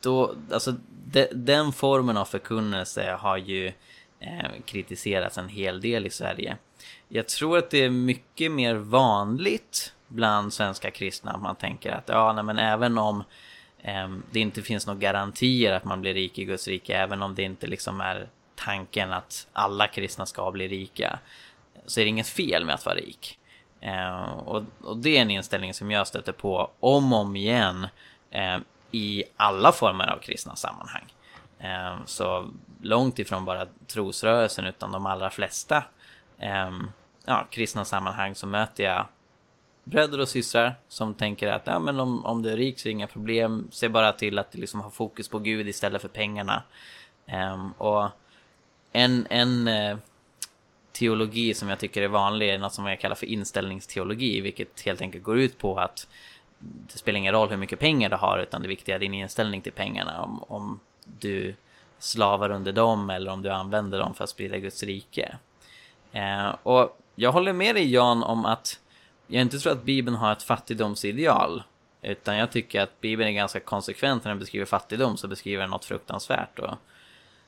[0.00, 3.72] då, alltså de, den formen av förkunnelse har ju
[4.64, 6.56] kritiserats en hel del i Sverige.
[7.08, 12.08] Jag tror att det är mycket mer vanligt bland svenska kristna att man tänker att
[12.08, 13.24] ja, nej, men även om
[13.82, 17.34] eh, det inte finns några garantier att man blir rik i Guds rike, även om
[17.34, 18.28] det inte liksom är
[18.64, 21.18] tanken att alla kristna ska bli rika,
[21.86, 23.38] så är det inget fel med att vara rik.
[23.80, 27.86] Eh, och, och, det är en inställning som jag stöter på om och om igen
[28.30, 28.58] eh,
[28.90, 31.04] i alla former av kristna sammanhang.
[31.58, 32.50] Eh, så
[32.82, 35.84] långt ifrån bara trosrörelsen utan de allra flesta
[36.38, 36.70] eh,
[37.24, 39.06] ja, kristna sammanhang så möter jag
[39.84, 42.90] bröder och systrar som tänker att ja, men om, om du är rik så är
[42.90, 43.68] det inga problem.
[43.70, 46.62] Se bara till att du liksom har fokus på Gud istället för pengarna.
[47.26, 48.08] Eh, och
[48.92, 49.96] en, en eh,
[50.92, 55.00] teologi som jag tycker är vanlig är något som jag kallar för inställningsteologi, vilket helt
[55.00, 56.08] enkelt går ut på att
[56.58, 59.60] det spelar ingen roll hur mycket pengar du har, utan det viktiga är din inställning
[59.60, 60.22] till pengarna.
[60.22, 61.54] Om, om du
[61.98, 65.36] slavar under dem eller om du använder dem för att sprida Guds rike.
[66.12, 68.80] Eh, och jag håller med dig Jan om att
[69.26, 71.62] jag inte tror att Bibeln har ett fattigdomsideal.
[72.02, 75.70] Utan jag tycker att Bibeln är ganska konsekvent när den beskriver fattigdom så beskriver den
[75.70, 76.58] något fruktansvärt.
[76.58, 76.74] Och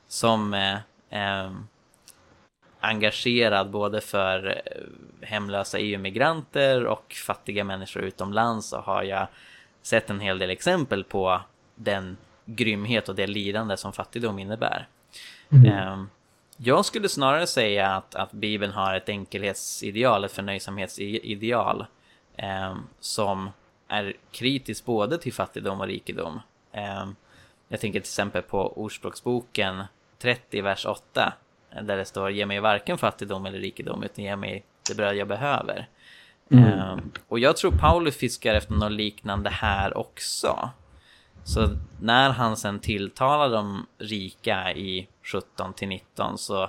[0.07, 0.77] som eh,
[1.13, 1.51] eh,
[2.79, 9.27] engagerad både för eh, hemlösa EU-migranter och fattiga människor utomlands så har jag
[9.81, 11.41] sett en hel del exempel på
[11.75, 14.87] den grymhet och det lidande som fattigdom innebär.
[15.51, 15.65] Mm.
[15.65, 16.03] Eh,
[16.57, 21.85] jag skulle snarare säga att, att Bibeln har ett enkelhetsideal, ett förnöjsamhetsideal
[22.35, 23.49] eh, som
[23.87, 26.39] är kritiskt både till fattigdom och rikedom.
[26.71, 27.05] Eh,
[27.67, 29.83] jag tänker till exempel på Ordspråksboken
[30.23, 31.33] 30, vers 8,
[31.81, 35.27] där det står ge mig varken fattigdom eller rikedom, utan ge mig det bröd jag
[35.27, 35.87] behöver.
[36.51, 36.63] Mm.
[36.63, 40.69] Eh, och jag tror Paulus fiskar efter något liknande här också.
[41.43, 41.67] Så
[42.01, 46.67] när han sen tilltalar de rika i 17 till 19 så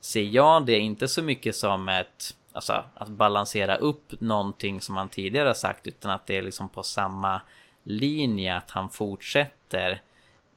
[0.00, 5.08] ser jag det inte så mycket som ett, alltså att balansera upp någonting som han
[5.08, 7.40] tidigare har sagt utan att det är liksom på samma
[7.82, 10.02] linje att han fortsätter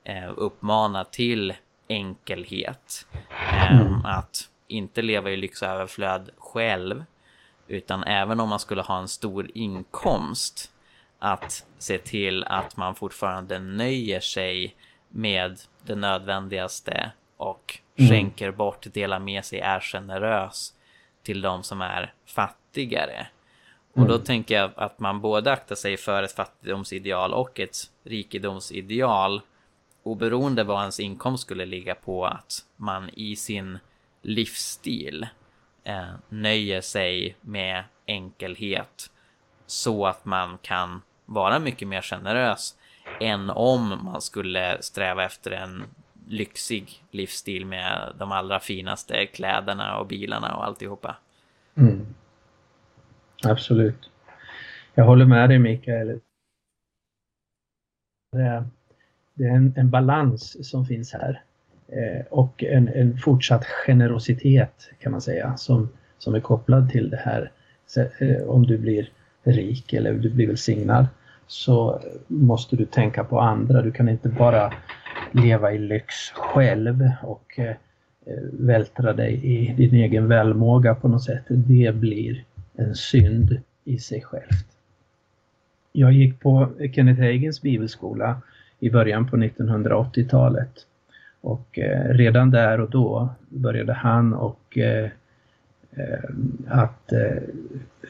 [0.04, 1.54] eh, uppmana till
[1.94, 3.08] enkelhet.
[3.40, 4.06] Eh, mm.
[4.06, 7.04] Att inte leva i lyx och överflöd själv
[7.68, 10.72] utan även om man skulle ha en stor inkomst
[11.20, 14.76] att se till att man fortfarande nöjer sig
[15.10, 18.10] med det nödvändigaste och mm.
[18.10, 20.74] skänker bort, delar med sig, är generös
[21.24, 23.28] till de som är fattigare.
[23.94, 24.26] Och då mm.
[24.26, 29.42] tänker jag att man både aktar sig för ett fattigdomsideal och ett rikedomsideal
[30.04, 33.80] oberoende vad ens inkomst skulle ligga på att man i sin
[34.22, 35.28] livsstil
[35.84, 39.12] eh, nöjer sig med enkelhet
[39.66, 42.78] så att man kan vara mycket mer generös
[43.20, 45.84] än om man skulle sträva efter en
[46.28, 51.16] lyxig livsstil med de allra finaste kläderna och bilarna och alltihopa.
[51.76, 52.06] Mm.
[53.44, 54.10] Absolut.
[54.94, 56.20] Jag håller med dig Mikael.
[58.32, 58.66] Det
[59.34, 61.42] det är en, en, balans som finns här
[61.88, 67.18] eh, och en, en, fortsatt generositet kan man säga som, som är kopplad till det
[67.18, 67.52] här.
[67.88, 69.10] Så, eh, om du blir
[69.44, 71.08] rik eller du blir välsignad
[71.48, 73.82] så måste du tänka på andra.
[73.82, 74.74] Du kan inte bara
[75.32, 77.70] leva i lyx själv och eh,
[78.26, 81.44] eh vältra dig i din egen välmåga på något sätt.
[81.48, 82.44] Det blir
[82.76, 84.68] en synd i sig självt.
[85.92, 88.42] Jag gick på Kenneth Hagins bibelskola
[88.84, 90.72] i början på 1980-talet
[91.42, 95.10] och eh, redan där och då började han och eh,
[95.92, 96.30] eh
[96.68, 97.44] att eh,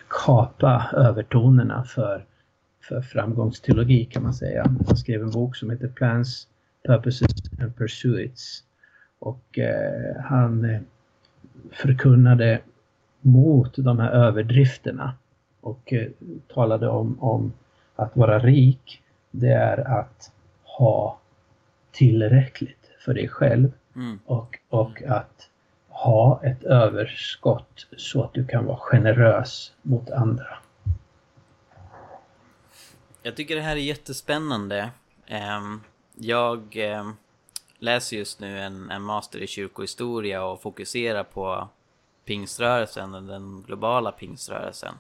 [0.10, 2.26] kapa övertonerna för
[2.82, 4.66] för framgångsteologi kan man säga.
[4.88, 6.48] Han skrev en bok som heter Plans,
[6.88, 7.32] Purposes
[7.62, 8.64] and Pursuits.
[9.20, 10.82] Och eh, han eh,
[11.72, 12.60] förkunnade
[13.22, 15.14] mot de här överdrifterna
[15.62, 16.08] och eh,
[16.54, 17.54] talade om, om
[17.96, 19.02] att vara rik,
[19.32, 20.32] det är att
[20.78, 21.20] ha
[21.92, 24.20] tillräckligt för dig själv mm.
[24.26, 25.50] och, och att
[25.88, 30.58] ha ett överskott så att du kan vara generös mot andra.
[33.24, 34.90] Jag tycker det här är jättespännande.
[35.28, 35.82] Ehm,
[36.16, 37.14] jag ehm,
[37.80, 41.68] läser just nu en, en master i kyrkohistoria och fokuserar på
[42.26, 44.96] pingströrelsen, den globala pingströrelsen.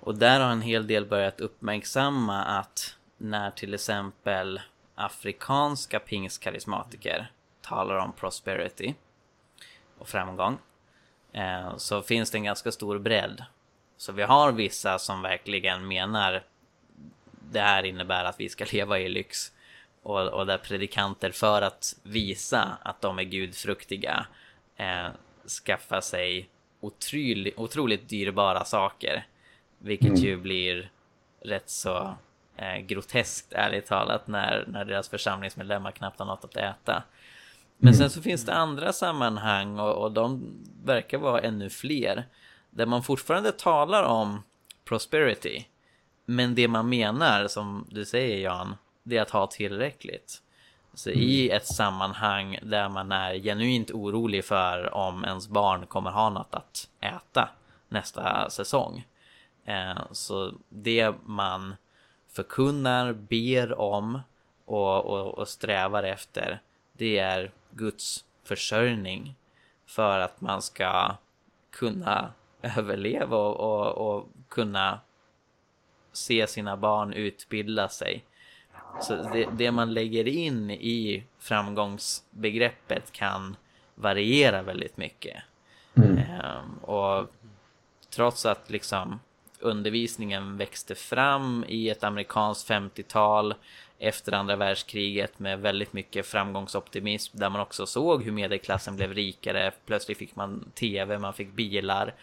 [0.00, 4.60] Och där har en hel del börjat uppmärksamma att när till exempel
[4.94, 8.94] afrikanska pingstkarismatiker talar om prosperity
[9.98, 10.58] och framgång
[11.32, 13.44] eh, så finns det en ganska stor bredd.
[13.96, 16.44] Så vi har vissa som verkligen menar
[17.50, 19.52] det här innebär att vi ska leva i lyx.
[20.02, 24.26] och, och där predikanter för att visa att de är gudfruktiga
[24.76, 25.08] eh,
[25.64, 26.48] skaffar sig
[26.80, 29.26] otroligt, otroligt dyrbara saker.
[29.78, 30.20] Vilket mm.
[30.20, 30.90] ju blir
[31.40, 32.14] rätt så
[32.56, 37.02] eh, groteskt ärligt talat när, när deras församlingsmedlemmar knappt har något att äta.
[37.76, 37.98] Men mm.
[37.98, 42.24] sen så finns det andra sammanhang och, och de verkar vara ännu fler.
[42.70, 44.42] Där man fortfarande talar om
[44.84, 45.64] prosperity.
[46.24, 50.42] Men det man menar, som du säger Jan, det är att ha tillräckligt.
[50.94, 51.22] Så mm.
[51.22, 56.54] i ett sammanhang där man är genuint orolig för om ens barn kommer ha något
[56.54, 57.48] att äta
[57.88, 59.06] nästa säsong.
[59.64, 61.76] Eh, så det man
[62.32, 64.20] förkunnar, ber om
[64.64, 66.60] och, och, och strävar efter,
[66.92, 69.34] det är Guds försörjning
[69.86, 71.16] för att man ska
[71.70, 75.00] kunna överleva och, och, och kunna
[76.12, 78.24] se sina barn utbilda sig.
[79.00, 83.56] Så det, det, man lägger in i framgångsbegreppet kan
[83.94, 85.42] variera väldigt mycket.
[85.94, 86.18] Mm.
[86.18, 87.28] Ehm, och
[88.10, 89.20] trots att liksom
[89.62, 93.54] undervisningen växte fram i ett amerikanskt 50-tal
[93.98, 99.72] efter andra världskriget med väldigt mycket framgångsoptimism där man också såg hur medelklassen blev rikare.
[99.86, 102.14] Plötsligt fick man tv, man fick bilar.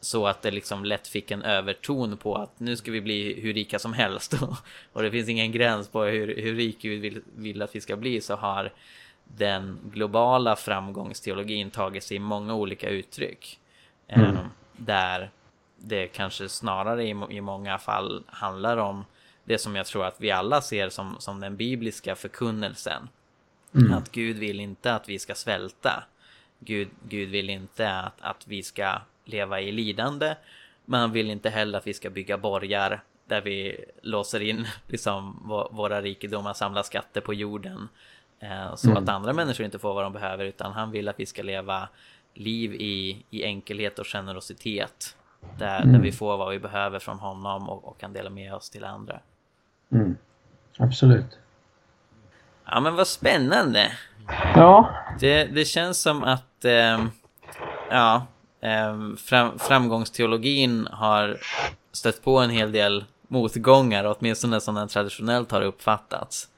[0.00, 3.54] Så att det liksom lätt fick en överton på att nu ska vi bli hur
[3.54, 4.34] rika som helst.
[4.92, 7.96] och det finns ingen gräns på hur, hur rik Gud vill, vill att vi ska
[7.96, 8.72] bli så har
[9.24, 13.58] den globala framgångsteologin tagit sig i många olika uttryck.
[14.08, 14.36] Mm.
[14.36, 14.40] Eh,
[14.76, 15.30] där
[15.78, 19.04] det kanske snarare i, i många fall handlar om
[19.44, 23.08] det som jag tror att vi alla ser som, som den bibliska förkunnelsen.
[23.74, 23.92] Mm.
[23.92, 26.04] Att Gud vill inte att vi ska svälta.
[26.58, 30.34] Gud, Gud vill inte att, att vi ska leva i lidande.
[30.84, 35.42] Men han vill inte heller att vi ska bygga borgar där vi låser in liksom,
[35.70, 37.88] våra rikedomar, samlar skatter på jorden.
[38.40, 39.02] Eh, så mm.
[39.02, 41.88] att andra människor inte får vad de behöver utan han vill att vi ska leva
[42.34, 45.16] liv i, i enkelhet och generositet.
[45.58, 45.92] Där, mm.
[45.92, 48.84] där vi får vad vi behöver från honom och, och kan dela med oss till
[48.84, 49.20] andra.
[49.92, 50.16] Mm.
[50.78, 51.38] Absolut.
[52.64, 53.92] Ja men vad spännande.
[54.54, 54.88] Ja.
[55.20, 57.04] Det, det känns som att eh,
[57.90, 58.26] ja,
[58.60, 61.36] eh, fram, framgångsteologin har
[61.92, 66.48] stött på en hel del motgångar, åtminstone som den traditionellt har uppfattats.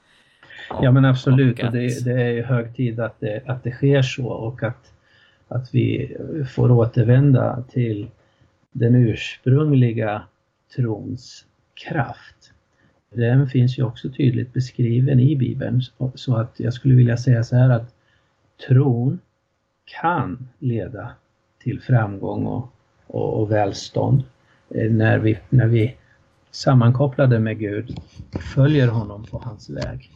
[0.81, 1.69] Ja men absolut, och, att...
[1.69, 4.91] och det, det, är hög tid att det, att det sker så och att,
[5.47, 6.17] att vi
[6.55, 8.07] får återvända till
[8.71, 10.23] den ursprungliga
[10.75, 12.53] trons kraft.
[13.09, 15.81] Den finns ju också tydligt beskriven i Bibeln.
[16.15, 17.95] Så att jag skulle vilja säga så här att
[18.67, 19.19] tron
[20.01, 21.11] kan leda
[21.59, 22.73] till framgång och,
[23.07, 24.23] och, och välstånd.
[24.69, 25.95] Eh, när vi, när vi
[26.51, 27.99] sammankopplade med Gud
[28.55, 30.11] följer honom på hans väg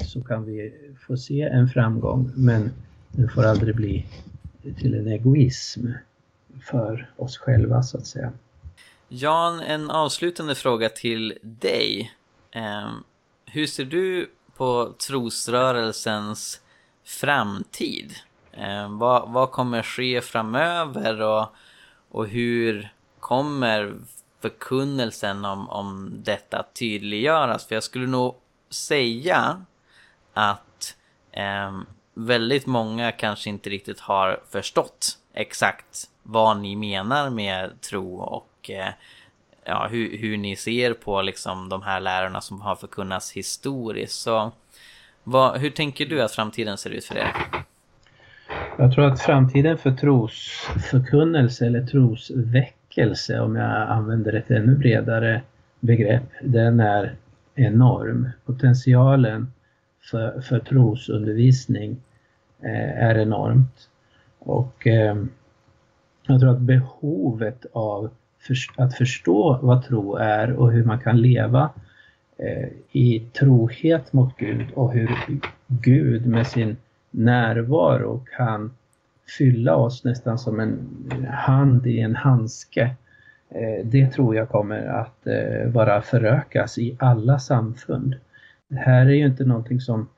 [0.00, 0.74] så kan vi
[1.06, 2.30] få se en framgång.
[2.34, 2.70] Men
[3.12, 4.06] den får aldrig bli
[4.78, 5.86] till en egoism
[6.64, 8.32] för oss själva så att säga.
[9.08, 12.12] Jan, en avslutande fråga till dig.
[12.50, 13.04] Ehm,
[13.46, 16.60] hur ser du på trosrörelsens
[17.04, 18.14] framtid?
[18.52, 21.46] Ehm, vad, vad kommer ske framöver och,
[22.10, 23.94] och hur kommer
[24.40, 27.66] förkunnelsen om, om detta tydliggöras?
[27.66, 28.34] För jag skulle nog
[28.70, 29.64] säga
[30.32, 30.96] att
[31.32, 31.78] eh,
[32.14, 38.92] väldigt många kanske inte riktigt har förstått exakt vad ni menar med tro och eh,
[39.64, 44.20] ja, hur, hur ni ser på liksom de här lärarna som har förkunnats historiskt.
[44.20, 44.52] Så
[45.24, 47.32] vad, hur tänker du att framtiden ser ut för er?
[48.78, 55.42] Jag tror att framtiden för trosförkunnelse eller trosväckelse, om jag använder ett ännu bredare
[55.80, 57.16] begrepp, den är
[57.54, 58.28] enorm.
[58.46, 59.52] Potentialen
[60.10, 61.96] för, för trosundervisning
[62.62, 63.88] eh, är enormt.
[64.46, 65.16] Och eh,
[66.26, 71.20] jag tror att behovet av för, att förstå vad tro är och hur man kan
[71.20, 71.70] leva
[72.38, 75.10] eh, i trohet mot Gud och hur
[75.66, 76.76] Gud med sin
[77.10, 78.74] närvaro kan
[79.38, 80.78] fylla oss nästan som en
[81.30, 82.82] hand i en handske.
[83.48, 88.14] Eh, det tror jag kommer att eh, bara förökas i alla samfund.
[88.68, 90.08] Det här är ju inte någonting som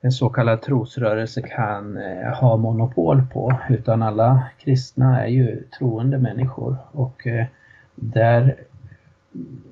[0.00, 6.18] en så kallad trosrörelse kan eh, ha monopol på utan alla kristna är ju troende
[6.18, 7.46] människor och eh,
[7.94, 8.56] där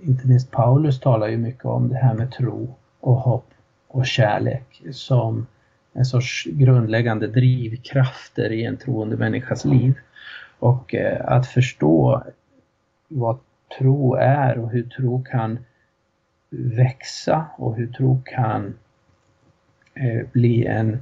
[0.02, 3.46] inte minst Paulus talar ju mycket om det här med tro och hopp
[3.88, 5.46] och kärlek som
[5.92, 9.94] en sorts grundläggande drivkrafter i en troende människas liv.
[10.58, 12.22] Och eh, att förstå
[13.08, 13.38] vad
[13.78, 15.58] tro är och hur tro kan
[16.50, 18.74] växa och hur tro kan
[20.00, 20.98] Eh, bli en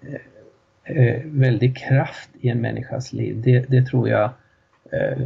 [0.00, 3.42] eh, eh, väldig kraft i en människas liv.
[3.44, 4.30] Det, det tror jag,
[4.92, 5.18] eh,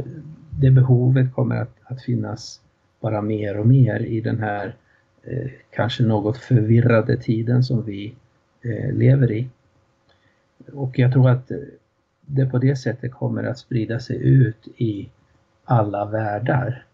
[0.59, 2.61] det behovet kommer att, att finnas
[2.99, 4.75] bara mer och mer i den här
[5.23, 8.15] eh, kanske något förvirrade tiden som vi
[8.61, 9.49] eh, lever i.
[10.73, 11.51] Och jag tror att
[12.21, 15.09] det på det sättet kommer att sprida sig ut i
[15.63, 16.85] alla världar.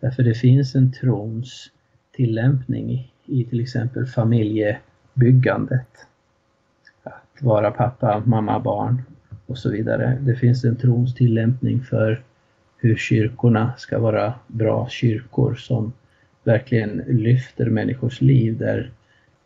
[0.00, 1.70] Därför det finns en trons
[2.12, 4.78] tillämpning i, till exempel familje
[5.14, 6.06] byggandet.
[7.02, 9.02] Att vara pappa, mamma, barn
[9.46, 10.18] och så vidare.
[10.20, 12.22] Det finns en trons tillämpning för
[12.76, 15.92] hur kyrkorna ska vara bra kyrkor som
[16.44, 18.90] verkligen lyfter människors liv där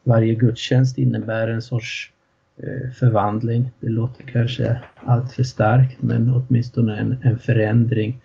[0.04, 2.12] varje gudstjänst innebär en sorts
[2.56, 3.70] eh, förvandling.
[3.80, 8.20] Det låter kanske allt för starkt men åtminstone en, en förändring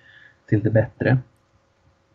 [0.50, 1.18] till det bättre.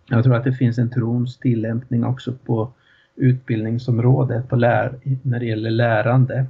[0.08, 2.72] Jag tror att det finns en trons tillämpning också på
[3.18, 6.46] utbildningsområdet på lär, när det gäller lärande.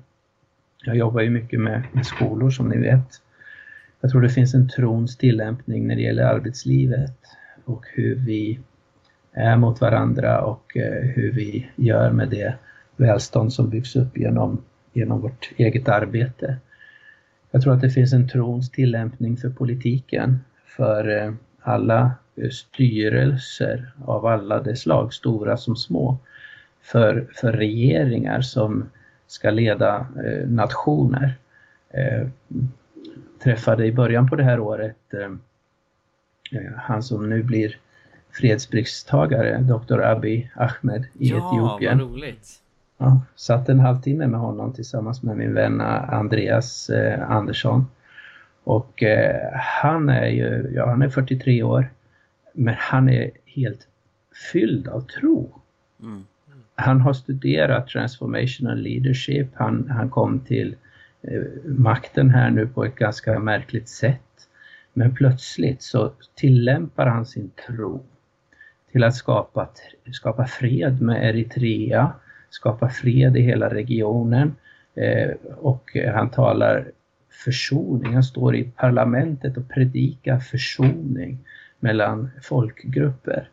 [0.85, 3.23] Jag jobbar ju mycket med, med skolor som ni vet.
[4.01, 7.17] Jag tror det finns en trons tillämpning när det gäller arbetslivet
[7.65, 8.61] och hur vi
[9.33, 12.55] är mot varandra och eh, hur vi gör med det
[12.97, 14.63] välstånd som byggs upp genom,
[14.93, 16.57] genom vårt eget arbete.
[17.51, 20.39] Jag tror att det finns en trons tillämpning för politiken,
[20.77, 22.13] för eh, alla
[22.51, 26.19] styrelser av alla de slag, stora som små,
[26.93, 28.91] för, för regeringar som
[29.27, 31.35] ska leda eh, nationer.
[31.91, 32.29] Eh,
[33.43, 35.31] träffade i början på det här året eh,
[36.61, 37.77] eh han som nu blir
[38.31, 40.01] fredspristagare, Dr.
[40.01, 41.99] Abiy Ahmed i ja, Etiopien.
[41.99, 42.61] Vad roligt.
[42.99, 47.87] Ja, satt en halvtimme med honom tillsammans med min vän Andreas eh, Andersson.
[48.65, 51.91] Och eh, han är ju, ja han är 43 år,
[52.53, 53.87] men han är helt
[54.53, 55.61] fylld av tro.
[56.03, 56.25] Mm.
[56.81, 60.77] Han har studerat transformational leadership, han, han kom till
[61.23, 64.49] eh, makten här nu på ett ganska märkligt sätt.
[64.93, 68.05] Men plötsligt så tillämpar han sin tro
[68.93, 69.69] till att skapa,
[70.13, 72.13] skapa fred med Eritrea,
[72.51, 74.57] skapa fred i hela regionen
[74.95, 76.91] eh, och han talar
[77.45, 78.15] försoning.
[78.15, 81.39] Han står i parlamentet och predikar försoning
[81.81, 83.49] mellan folkgrupper.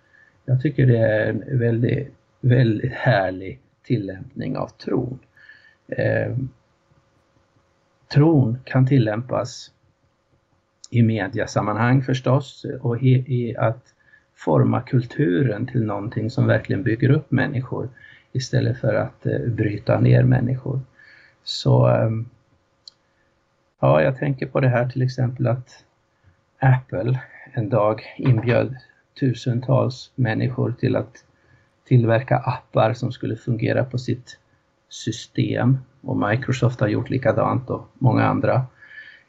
[0.46, 2.14] Jag tycker det är en väldigt,
[2.46, 5.20] väldigt härlig tillämpning av tron.
[5.88, 6.36] Eh,
[8.14, 9.72] tron kan tillämpas
[10.90, 13.94] i mediasammanhang förstås och i, i att
[14.36, 17.90] forma kulturen till någonting som verkligen bygger upp människor
[18.32, 20.80] istället för att eh, bryta ner människor.
[21.44, 22.10] Så eh,
[23.80, 25.84] ja, jag tänker på det här till exempel att
[26.60, 27.20] Apple
[27.54, 28.76] en dag inbjöd
[29.20, 31.26] tusentals människor till att
[31.86, 34.40] tillverka appar som skulle fungera på sitt
[34.90, 38.66] system och Microsoft har gjort likadant och många andra.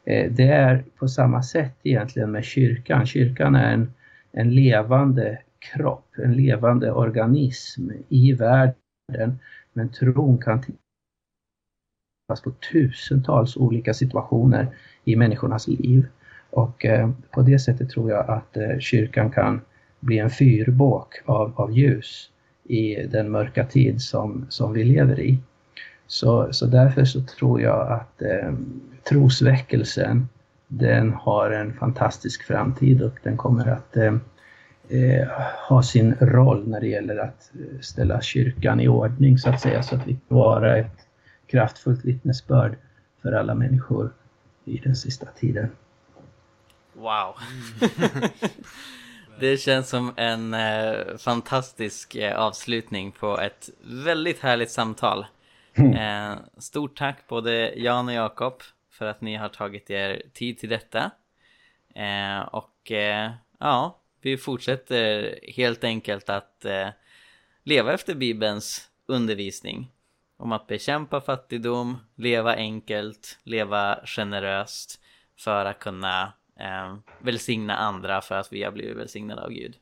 [0.05, 3.07] Eh, det är på samma sätt egentligen med kyrkan.
[3.07, 3.93] Kyrkan är en,
[4.33, 9.39] en levande kropp, en levande organism i världen.
[9.73, 16.07] Men tron kan tillämpas på tusentals olika situationer i människornas liv.
[16.51, 19.61] Och eh, på det sättet tror jag att eh, kyrkan kan
[20.01, 22.31] bli en fyrbåk av, av ljus
[22.69, 25.39] i den mörka tid som, som vi lever i.
[26.07, 28.53] Så, så därför så tror jag att eh,
[29.09, 30.29] trosväckelsen
[30.69, 34.15] den har en fantastisk framtid och den kommer att eh,
[34.89, 35.29] eh
[35.69, 39.83] ha sin roll när det gäller att eh, ställa kyrkan i ordning så att säga
[39.83, 41.07] så att vi kan vara ett
[41.47, 42.77] kraftfullt vittnesbörd
[43.23, 44.11] för alla människor
[44.65, 45.69] i den sista tiden.
[46.93, 47.35] Wow.
[49.41, 55.27] det känns som en eh, fantastisk eh, avslutning på ett väldigt härligt samtal.
[55.75, 55.93] Mm.
[55.93, 60.69] Eh, stort tack både Jan och Jakob för att ni har tagit er tid till
[60.69, 61.11] detta.
[61.95, 66.89] Eh, och eh, ja, vi fortsätter helt enkelt att eh,
[67.63, 69.93] leva efter Bibelns undervisning
[70.37, 75.01] om att bekämpa fattigdom, leva enkelt, leva generöst
[75.39, 79.75] för att kunna eh, välsigna andra för att vi har blivit välsignade av Gud.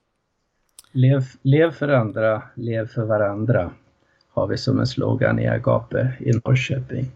[0.93, 3.70] Lev, lev för andra, lev för varandra
[4.35, 7.07] har vi som en slogan i Agape i Norrköping.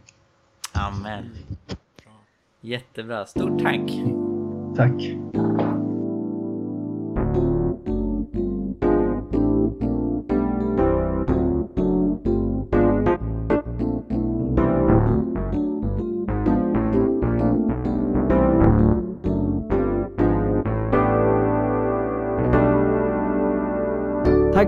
[0.73, 1.31] Amen.
[2.61, 3.91] Jättebra, stort tack!
[4.77, 5.48] Tack!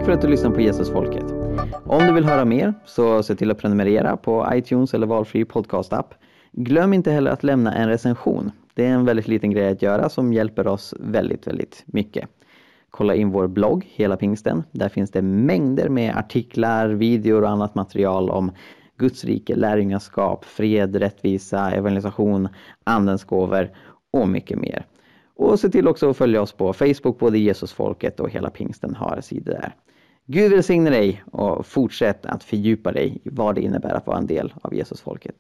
[0.01, 1.25] Tack för att du lyssnar på Jesusfolket.
[1.85, 6.15] Om du vill höra mer så se till att prenumerera på iTunes eller valfri podcastapp.
[6.53, 8.51] Glöm inte heller att lämna en recension.
[8.75, 12.29] Det är en väldigt liten grej att göra som hjälper oss väldigt, väldigt mycket.
[12.91, 14.63] Kolla in vår blogg Hela Pingsten.
[14.73, 18.53] Där finns det mängder med artiklar, videor och annat material om
[18.97, 22.49] Guds rike, lärjungaskap, fred, rättvisa, evangelisation,
[22.85, 23.71] andens gåvor
[24.11, 24.87] och mycket mer.
[25.37, 29.21] Och se till också att följa oss på Facebook, både Jesusfolket och Hela Pingsten har
[29.21, 29.75] sidor där.
[30.33, 34.27] Gud välsigne dig och fortsätt att fördjupa dig i vad det innebär att vara en
[34.27, 35.35] del av Jesusfolket.